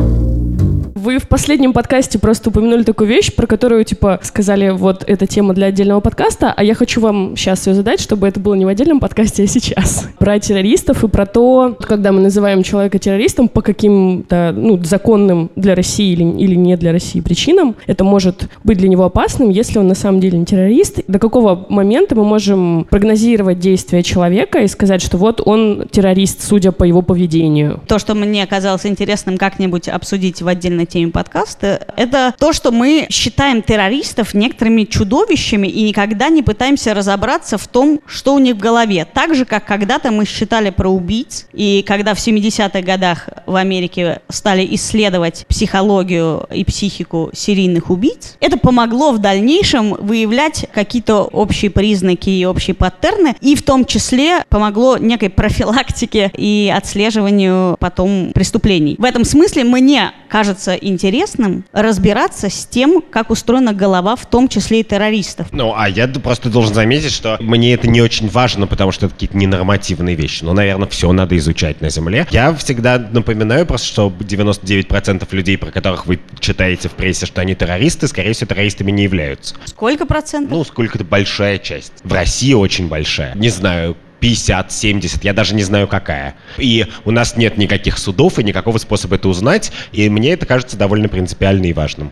[0.95, 5.55] Вы в последнем подкасте просто упомянули такую вещь, про которую, типа, сказали, вот, эта тема
[5.55, 8.69] для отдельного подкаста, а я хочу вам сейчас ее задать, чтобы это было не в
[8.69, 10.07] отдельном подкасте, а сейчас.
[10.19, 15.75] Про террористов и про то, когда мы называем человека террористом по каким-то, ну, законным для
[15.75, 19.89] России или, или не для России причинам, это может быть для него опасным, если он
[19.89, 21.01] на самом деле не террорист.
[21.09, 26.71] До какого момента мы можем прогнозировать действия человека и сказать, что вот он террорист, судя
[26.71, 27.81] по его поведению?
[27.89, 33.07] То, что мне казалось интересным как-нибудь обсудить в отдельной теме подкаста, это то, что мы
[33.11, 38.59] считаем террористов некоторыми чудовищами и никогда не пытаемся разобраться в том, что у них в
[38.59, 39.07] голове.
[39.13, 44.21] Так же, как когда-то мы считали про убийц, и когда в 70-х годах в Америке
[44.29, 52.31] стали исследовать психологию и психику серийных убийц, это помогло в дальнейшем выявлять какие-то общие признаки
[52.31, 58.97] и общие паттерны, и в том числе помогло некой профилактике и отслеживанию потом преступлений.
[58.99, 64.49] В этом смысле мне кажется кажется интересным разбираться с тем, как устроена голова, в том
[64.49, 65.49] числе и террористов.
[65.53, 69.15] Ну, а я просто должен заметить, что мне это не очень важно, потому что это
[69.15, 70.45] какие-то ненормативные вещи.
[70.45, 72.27] Ну, наверное, все надо изучать на Земле.
[72.31, 77.55] Я всегда напоминаю просто, что 99% людей, про которых вы читаете в прессе, что они
[77.55, 79.55] террористы, скорее всего, террористами не являются.
[79.65, 80.51] Сколько процентов?
[80.51, 81.93] Ну, сколько-то большая часть.
[82.05, 83.35] В России очень большая.
[83.35, 86.37] Не знаю, 50, 70, я даже не знаю какая.
[86.57, 90.77] И у нас нет никаких судов и никакого способа это узнать, и мне это кажется
[90.77, 92.09] довольно принципиально и важным.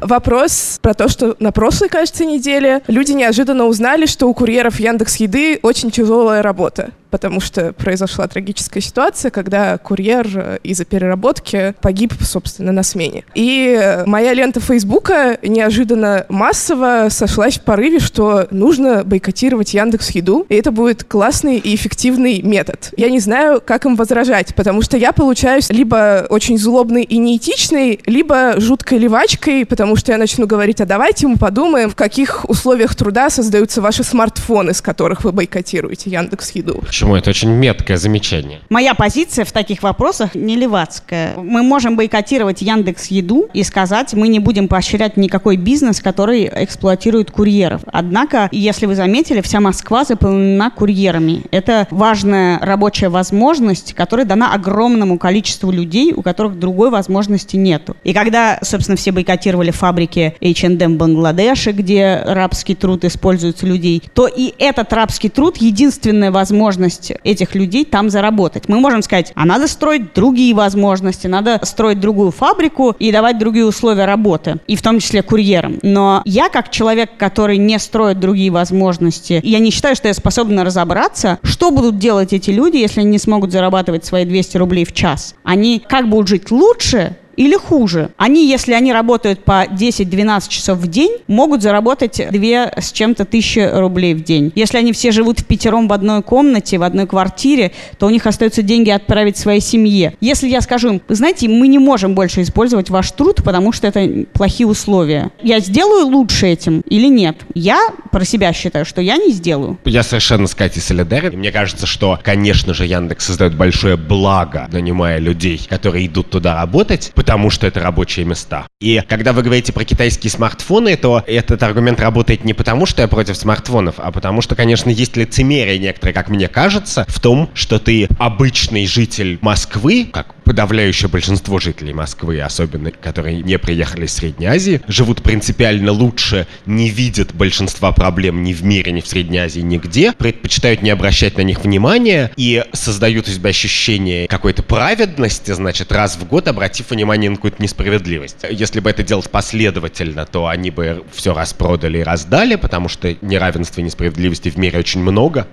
[0.00, 5.16] Вопрос про то, что на прошлой, кажется, неделе люди неожиданно узнали, что у курьеров Яндекс
[5.16, 12.14] Еды очень тяжелая работа потому что произошла трагическая ситуация, когда курьер э, из-за переработки погиб,
[12.20, 13.24] собственно, на смене.
[13.34, 20.54] И моя лента Фейсбука неожиданно массово сошлась в порыве, что нужно бойкотировать Яндекс Еду, и
[20.54, 22.92] это будет классный и эффективный метод.
[22.96, 28.00] Я не знаю, как им возражать, потому что я получаюсь либо очень злобной и неэтичной,
[28.06, 32.94] либо жуткой левачкой, потому что я начну говорить, а давайте мы подумаем, в каких условиях
[32.94, 36.82] труда создаются ваши смартфоны, с которых вы бойкотируете Яндекс Еду.
[37.00, 37.16] Почему?
[37.16, 38.60] Это очень меткое замечание.
[38.68, 41.34] Моя позиция в таких вопросах не левацкая.
[41.38, 47.30] Мы можем бойкотировать Яндекс Еду и сказать, мы не будем поощрять никакой бизнес, который эксплуатирует
[47.30, 47.80] курьеров.
[47.86, 51.44] Однако, если вы заметили, вся Москва заполнена курьерами.
[51.50, 57.96] Это важная рабочая возможность, которая дана огромному количеству людей, у которых другой возможности нету.
[58.04, 64.26] И когда, собственно, все бойкотировали фабрики H&M в Бангладеше, где рабский труд используется людей, то
[64.26, 68.68] и этот рабский труд единственная возможность возможность этих людей там заработать.
[68.68, 73.64] Мы можем сказать, а надо строить другие возможности, надо строить другую фабрику и давать другие
[73.64, 75.78] условия работы, и в том числе курьерам.
[75.82, 80.64] Но я, как человек, который не строит другие возможности, я не считаю, что я способна
[80.64, 84.92] разобраться, что будут делать эти люди, если они не смогут зарабатывать свои 200 рублей в
[84.92, 85.34] час.
[85.44, 88.10] Они как будут жить лучше, или хуже.
[88.18, 93.60] Они, если они работают по 10-12 часов в день, могут заработать 2 с чем-то тысячи
[93.60, 94.52] рублей в день.
[94.54, 98.26] Если они все живут в пятером в одной комнате, в одной квартире, то у них
[98.26, 100.12] остаются деньги отправить своей семье.
[100.20, 103.86] Если я скажу им, вы знаете, мы не можем больше использовать ваш труд, потому что
[103.86, 105.30] это плохие условия.
[105.42, 107.38] Я сделаю лучше этим или нет?
[107.54, 109.78] Я про себя считаю, что я не сделаю.
[109.86, 111.38] Я совершенно с Катей солидарен.
[111.38, 117.12] Мне кажется, что, конечно же, Яндекс создает большое благо, нанимая людей, которые идут туда работать,
[117.50, 118.66] что это рабочие места.
[118.80, 123.08] И когда вы говорите про китайские смартфоны, то этот аргумент работает не потому, что я
[123.08, 127.78] против смартфонов, а потому что, конечно, есть лицемерие некоторые, как мне кажется, в том, что
[127.78, 134.46] ты обычный житель Москвы, как подавляющее большинство жителей Москвы, особенно которые не приехали из Средней
[134.46, 139.60] Азии, живут принципиально лучше, не видят большинства проблем ни в мире, ни в Средней Азии,
[139.60, 145.92] нигде, предпочитают не обращать на них внимания и создают у себя ощущение какой-то праведности, значит,
[145.92, 148.38] раз в год обратив внимание на какую-то несправедливость.
[148.50, 153.82] Если бы это делать последовательно, то они бы все распродали и раздали, потому что неравенства
[153.82, 155.46] и несправедливости в мире очень много.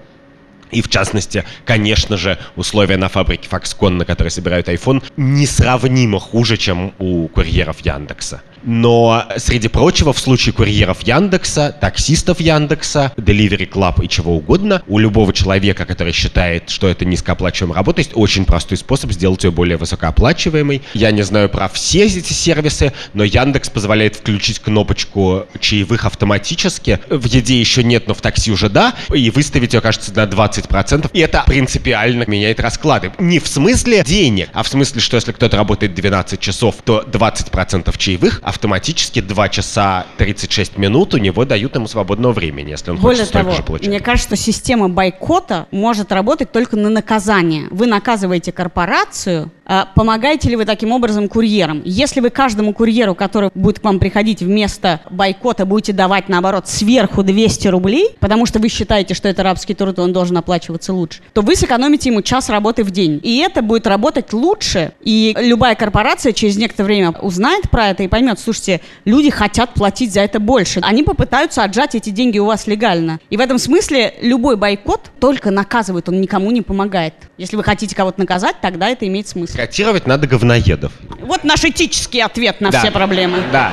[0.72, 6.58] И в частности, конечно же, условия на фабрике Foxconn, на которой собирают iPhone, несравнимо хуже,
[6.58, 8.42] чем у курьеров Яндекса.
[8.64, 15.00] Но, среди прочего, в случае курьеров Яндекса, таксистов Яндекса, Delivery Club и чего угодно, у
[15.00, 19.78] любого человека, который считает, что это низкооплачиваемая работа, есть очень простой способ сделать ее более
[19.78, 20.82] высокооплачиваемой.
[20.94, 27.00] Я не знаю про все эти сервисы, но Яндекс позволяет включить кнопочку чаевых автоматически.
[27.10, 31.10] В еде еще нет, но в такси уже да, и выставить ее, кажется, на 20%.
[31.14, 33.12] И это принципиально меняет расклады.
[33.20, 37.98] Не в смысле денег, а в смысле, что если кто-то работает 12 часов, то 20%
[37.98, 43.20] чаевых, автоматически 2 часа 36 минут у него дают ему свободного времени, если он Более
[43.20, 43.88] хочет того, же получать.
[43.88, 47.68] мне кажется, что система бойкота может работать только на наказание.
[47.70, 49.52] Вы наказываете корпорацию,
[49.96, 51.82] помогаете ли вы таким образом курьерам?
[51.84, 57.24] Если вы каждому курьеру, который будет к вам приходить вместо бойкота, будете давать, наоборот, сверху
[57.24, 61.20] 200 рублей, потому что вы считаете, что это рабский труд, и он должен оплачиваться лучше,
[61.34, 63.20] то вы сэкономите ему час работы в день.
[63.24, 68.08] И это будет работать лучше, и любая корпорация через некоторое время узнает про это и
[68.08, 70.80] поймет, слушайте, люди хотят платить за это больше.
[70.84, 73.20] Они попытаются отжать эти деньги у вас легально.
[73.30, 77.14] И в этом смысле любой бойкот только наказывает, он никому не помогает.
[77.38, 79.57] Если вы хотите кого-то наказать, тогда это имеет смысл.
[79.58, 80.92] Котировать надо говноедов.
[81.20, 82.78] Вот наш этический ответ на Да.
[82.80, 83.40] все проблемы.
[83.52, 83.72] Да.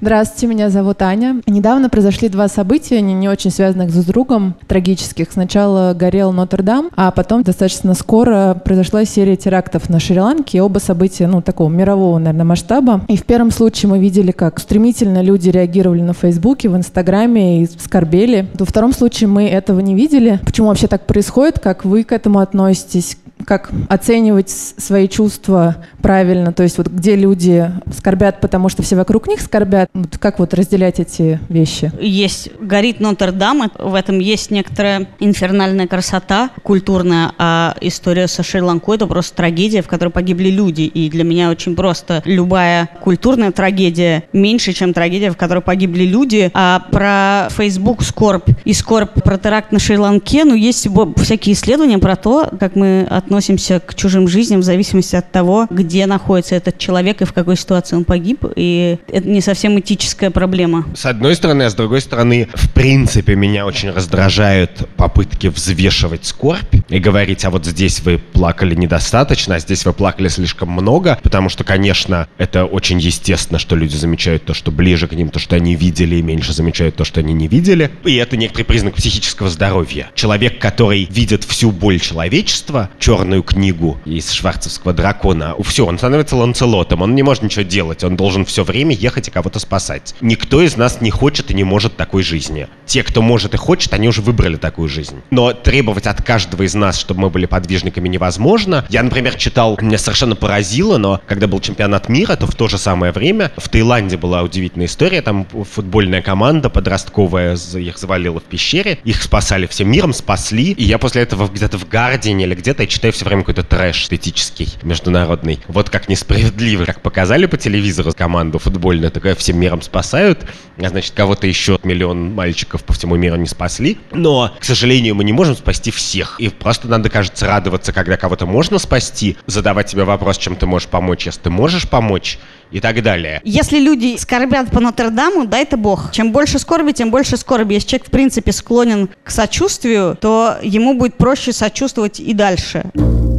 [0.00, 1.40] Здравствуйте, меня зовут Аня.
[1.48, 5.32] Недавно произошли два события, не, не очень связанных друг с другом, трагических.
[5.32, 10.58] Сначала горел Нотр-Дам, а потом достаточно скоро произошла серия терактов на Шри-Ланке.
[10.58, 13.00] И Оба события, ну, такого мирового, наверное, масштаба.
[13.08, 17.66] И в первом случае мы видели, как стремительно люди реагировали на Фейсбуке, в Инстаграме и
[17.66, 18.48] скорбели.
[18.54, 20.38] Во втором случае мы этого не видели.
[20.44, 21.58] Почему вообще так происходит?
[21.58, 23.18] Как вы к этому относитесь?
[23.44, 29.28] Как оценивать свои чувства правильно, то есть вот где люди скорбят, потому что все вокруг
[29.28, 31.92] них скорбят, вот как вот разделять эти вещи?
[32.00, 39.06] Есть горит Нотр-Дам, в этом есть некоторая инфернальная красота культурная, а история со Шри-Ланкой это
[39.06, 42.22] просто трагедия, в которой погибли люди, и для меня очень просто.
[42.24, 48.72] Любая культурная трагедия меньше, чем трагедия, в которой погибли люди, а про Facebook скорбь и
[48.72, 53.94] скорбь про теракт на Шри-Ланке, ну есть всякие исследования про то, как мы относимся к
[53.94, 58.04] чужим жизням в зависимости от того, где находится этот человек и в какой ситуации он
[58.04, 60.86] погиб, и это не совсем этическая проблема.
[60.94, 66.76] С одной стороны, а с другой стороны, в принципе, меня очень раздражают попытки взвешивать скорбь
[66.88, 71.48] и говорить, а вот здесь вы плакали недостаточно, а здесь вы плакали слишком много, потому
[71.48, 75.56] что, конечно, это очень естественно, что люди замечают то, что ближе к ним, то, что
[75.56, 77.90] они видели, и меньше замечают то, что они не видели.
[78.04, 80.10] И это некоторый признак психического здоровья.
[80.14, 87.00] Человек, который видит всю боль человечества, черную книгу из шварцевского дракона, все, он становится Ланцелотом,
[87.00, 90.14] он не может ничего делать, он должен все время ехать и кого-то спасать.
[90.20, 92.68] Никто из нас не хочет и не может такой жизни.
[92.84, 95.22] Те, кто может и хочет, они уже выбрали такую жизнь.
[95.30, 98.84] Но требовать от каждого из нас, чтобы мы были подвижниками, невозможно.
[98.90, 102.76] Я, например, читал, меня совершенно поразило, но когда был чемпионат мира, то в то же
[102.76, 108.98] самое время в Таиланде была удивительная история, там футбольная команда подростковая их завалила в пещере,
[109.04, 112.88] их спасали всем миром, спасли, и я после этого где-то в Гардине или где-то я
[113.06, 115.60] читаю все время какой-то трэш эстетический, международный.
[115.68, 120.44] Вот как несправедливо, как показали по телевизору команду футбольную, такая всем миром спасают,
[120.76, 123.98] а значит, кого-то еще миллион мальчиков по всему миру не спасли.
[124.10, 126.40] Но, к сожалению, мы не можем спасти всех.
[126.40, 130.88] И просто надо, кажется, радоваться, когда кого-то можно спасти, задавать себе вопрос, чем ты можешь
[130.88, 132.38] помочь, если ты можешь помочь,
[132.70, 133.40] и так далее.
[133.44, 136.10] Если люди скорбят по Нотр-Даму, дай это бог.
[136.12, 137.74] Чем больше скорби, тем больше скорби.
[137.74, 142.84] Если человек, в принципе, склонен к сочувствию, то ему будет проще сочувствовать и дальше.
[142.96, 143.35] thank you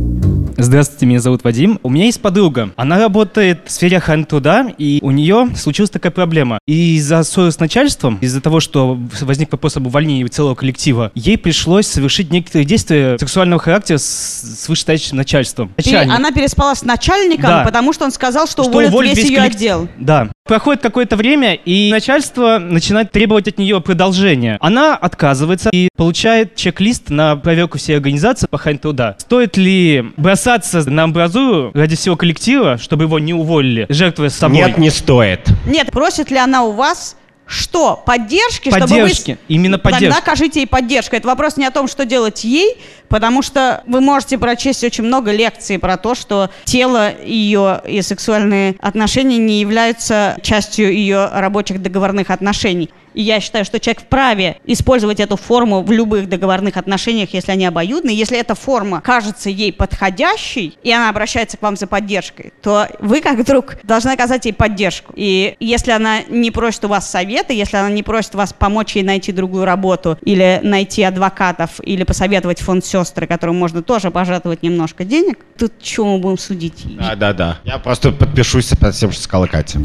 [0.60, 1.80] Здравствуйте, меня зовут Вадим.
[1.84, 2.72] У меня есть подруга.
[2.78, 6.58] Она работает в сфере труда, и у нее случилась такая проблема.
[6.66, 11.38] И из-за ссоры с начальством, из-за того, что возник вопрос об увольнении целого коллектива, ей
[11.38, 15.72] пришлось совершить некоторые действия сексуального характера с, с вышестоящим начальством.
[15.78, 16.14] Начальник.
[16.14, 17.64] Она переспала с начальником, да.
[17.64, 19.60] потому что он сказал, что, что уволит, уволит весь, весь ее коллектив.
[19.60, 19.88] отдел.
[19.99, 20.28] Да.
[20.47, 24.58] Проходит какое-то время, и начальство начинает требовать от нее продолжения.
[24.62, 29.16] Она отказывается и получает чек-лист на проверку всей организации по хрань труда.
[29.20, 30.05] Стоит ли
[30.48, 34.58] бросаться на амбразуру ради всего коллектива, чтобы его не уволили, жертвуя собой?
[34.58, 35.41] Нет, не стоит.
[35.66, 38.02] Нет, просит ли она у вас что?
[38.06, 38.70] Поддержки?
[38.70, 39.22] Поддержки.
[39.22, 39.54] Чтобы вы...
[39.54, 40.06] Именно поддержки.
[40.06, 41.16] Тогда окажите ей поддержку.
[41.16, 42.78] Это вопрос не о том, что делать ей,
[43.08, 48.76] потому что вы можете прочесть очень много лекций про то, что тело ее и сексуальные
[48.82, 52.89] отношения не являются частью ее рабочих договорных отношений.
[53.18, 57.65] И я считаю, что человек вправе использовать эту форму в любых договорных отношениях, если они
[57.65, 58.11] обоюдны.
[58.11, 63.22] Если эта форма кажется ей подходящей, и она обращается к вам за поддержкой, то вы,
[63.22, 65.13] как друг, должны оказать ей поддержку.
[65.15, 69.03] И если она не просит у вас совета, если она не просит вас помочь ей
[69.03, 75.05] найти другую работу, или найти адвокатов, или посоветовать фонд сестры, которому можно тоже пожертвовать немножко
[75.05, 76.86] денег, тут что мы будем судить?
[76.99, 77.57] Да, да, да.
[77.63, 79.80] Я просто подпишусь под тем, что сказала Катя.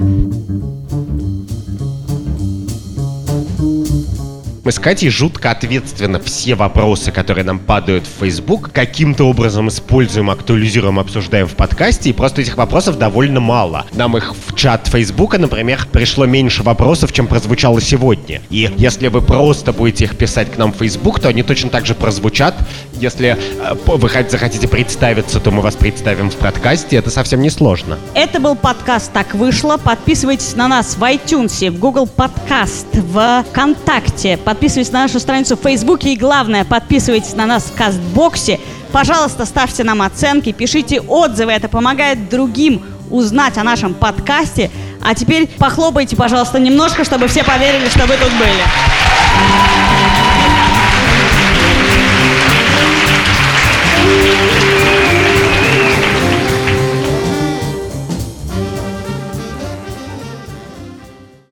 [4.65, 10.31] Мы с Катей жутко ответственно все вопросы, которые нам падают в Facebook, каким-то образом используем,
[10.31, 13.87] актуализируем, обсуждаем в подкасте, и просто этих вопросов довольно мало.
[13.93, 18.41] Нам их в чат Фейсбука, например, пришло меньше вопросов, чем прозвучало сегодня.
[18.51, 21.85] И если вы просто будете их писать к нам в Facebook, то они точно так
[21.85, 22.55] же прозвучат.
[22.93, 27.99] Если э, вы захотите представиться, то мы вас представим в подкасте, это совсем не сложно.
[28.15, 29.77] Это был подкаст «Так вышло».
[29.77, 35.63] Подписывайтесь на нас в iTunes, в Google Podcast, в ВКонтакте, подписывайтесь на нашу страницу в
[35.63, 38.61] Фейсбуке и, главное, подписывайтесь на нас в Кастбоксе.
[38.93, 44.71] Пожалуйста, ставьте нам оценки, пишите отзывы, это помогает другим узнать о нашем подкасте.
[45.01, 50.22] А теперь похлопайте, пожалуйста, немножко, чтобы все поверили, что вы тут были.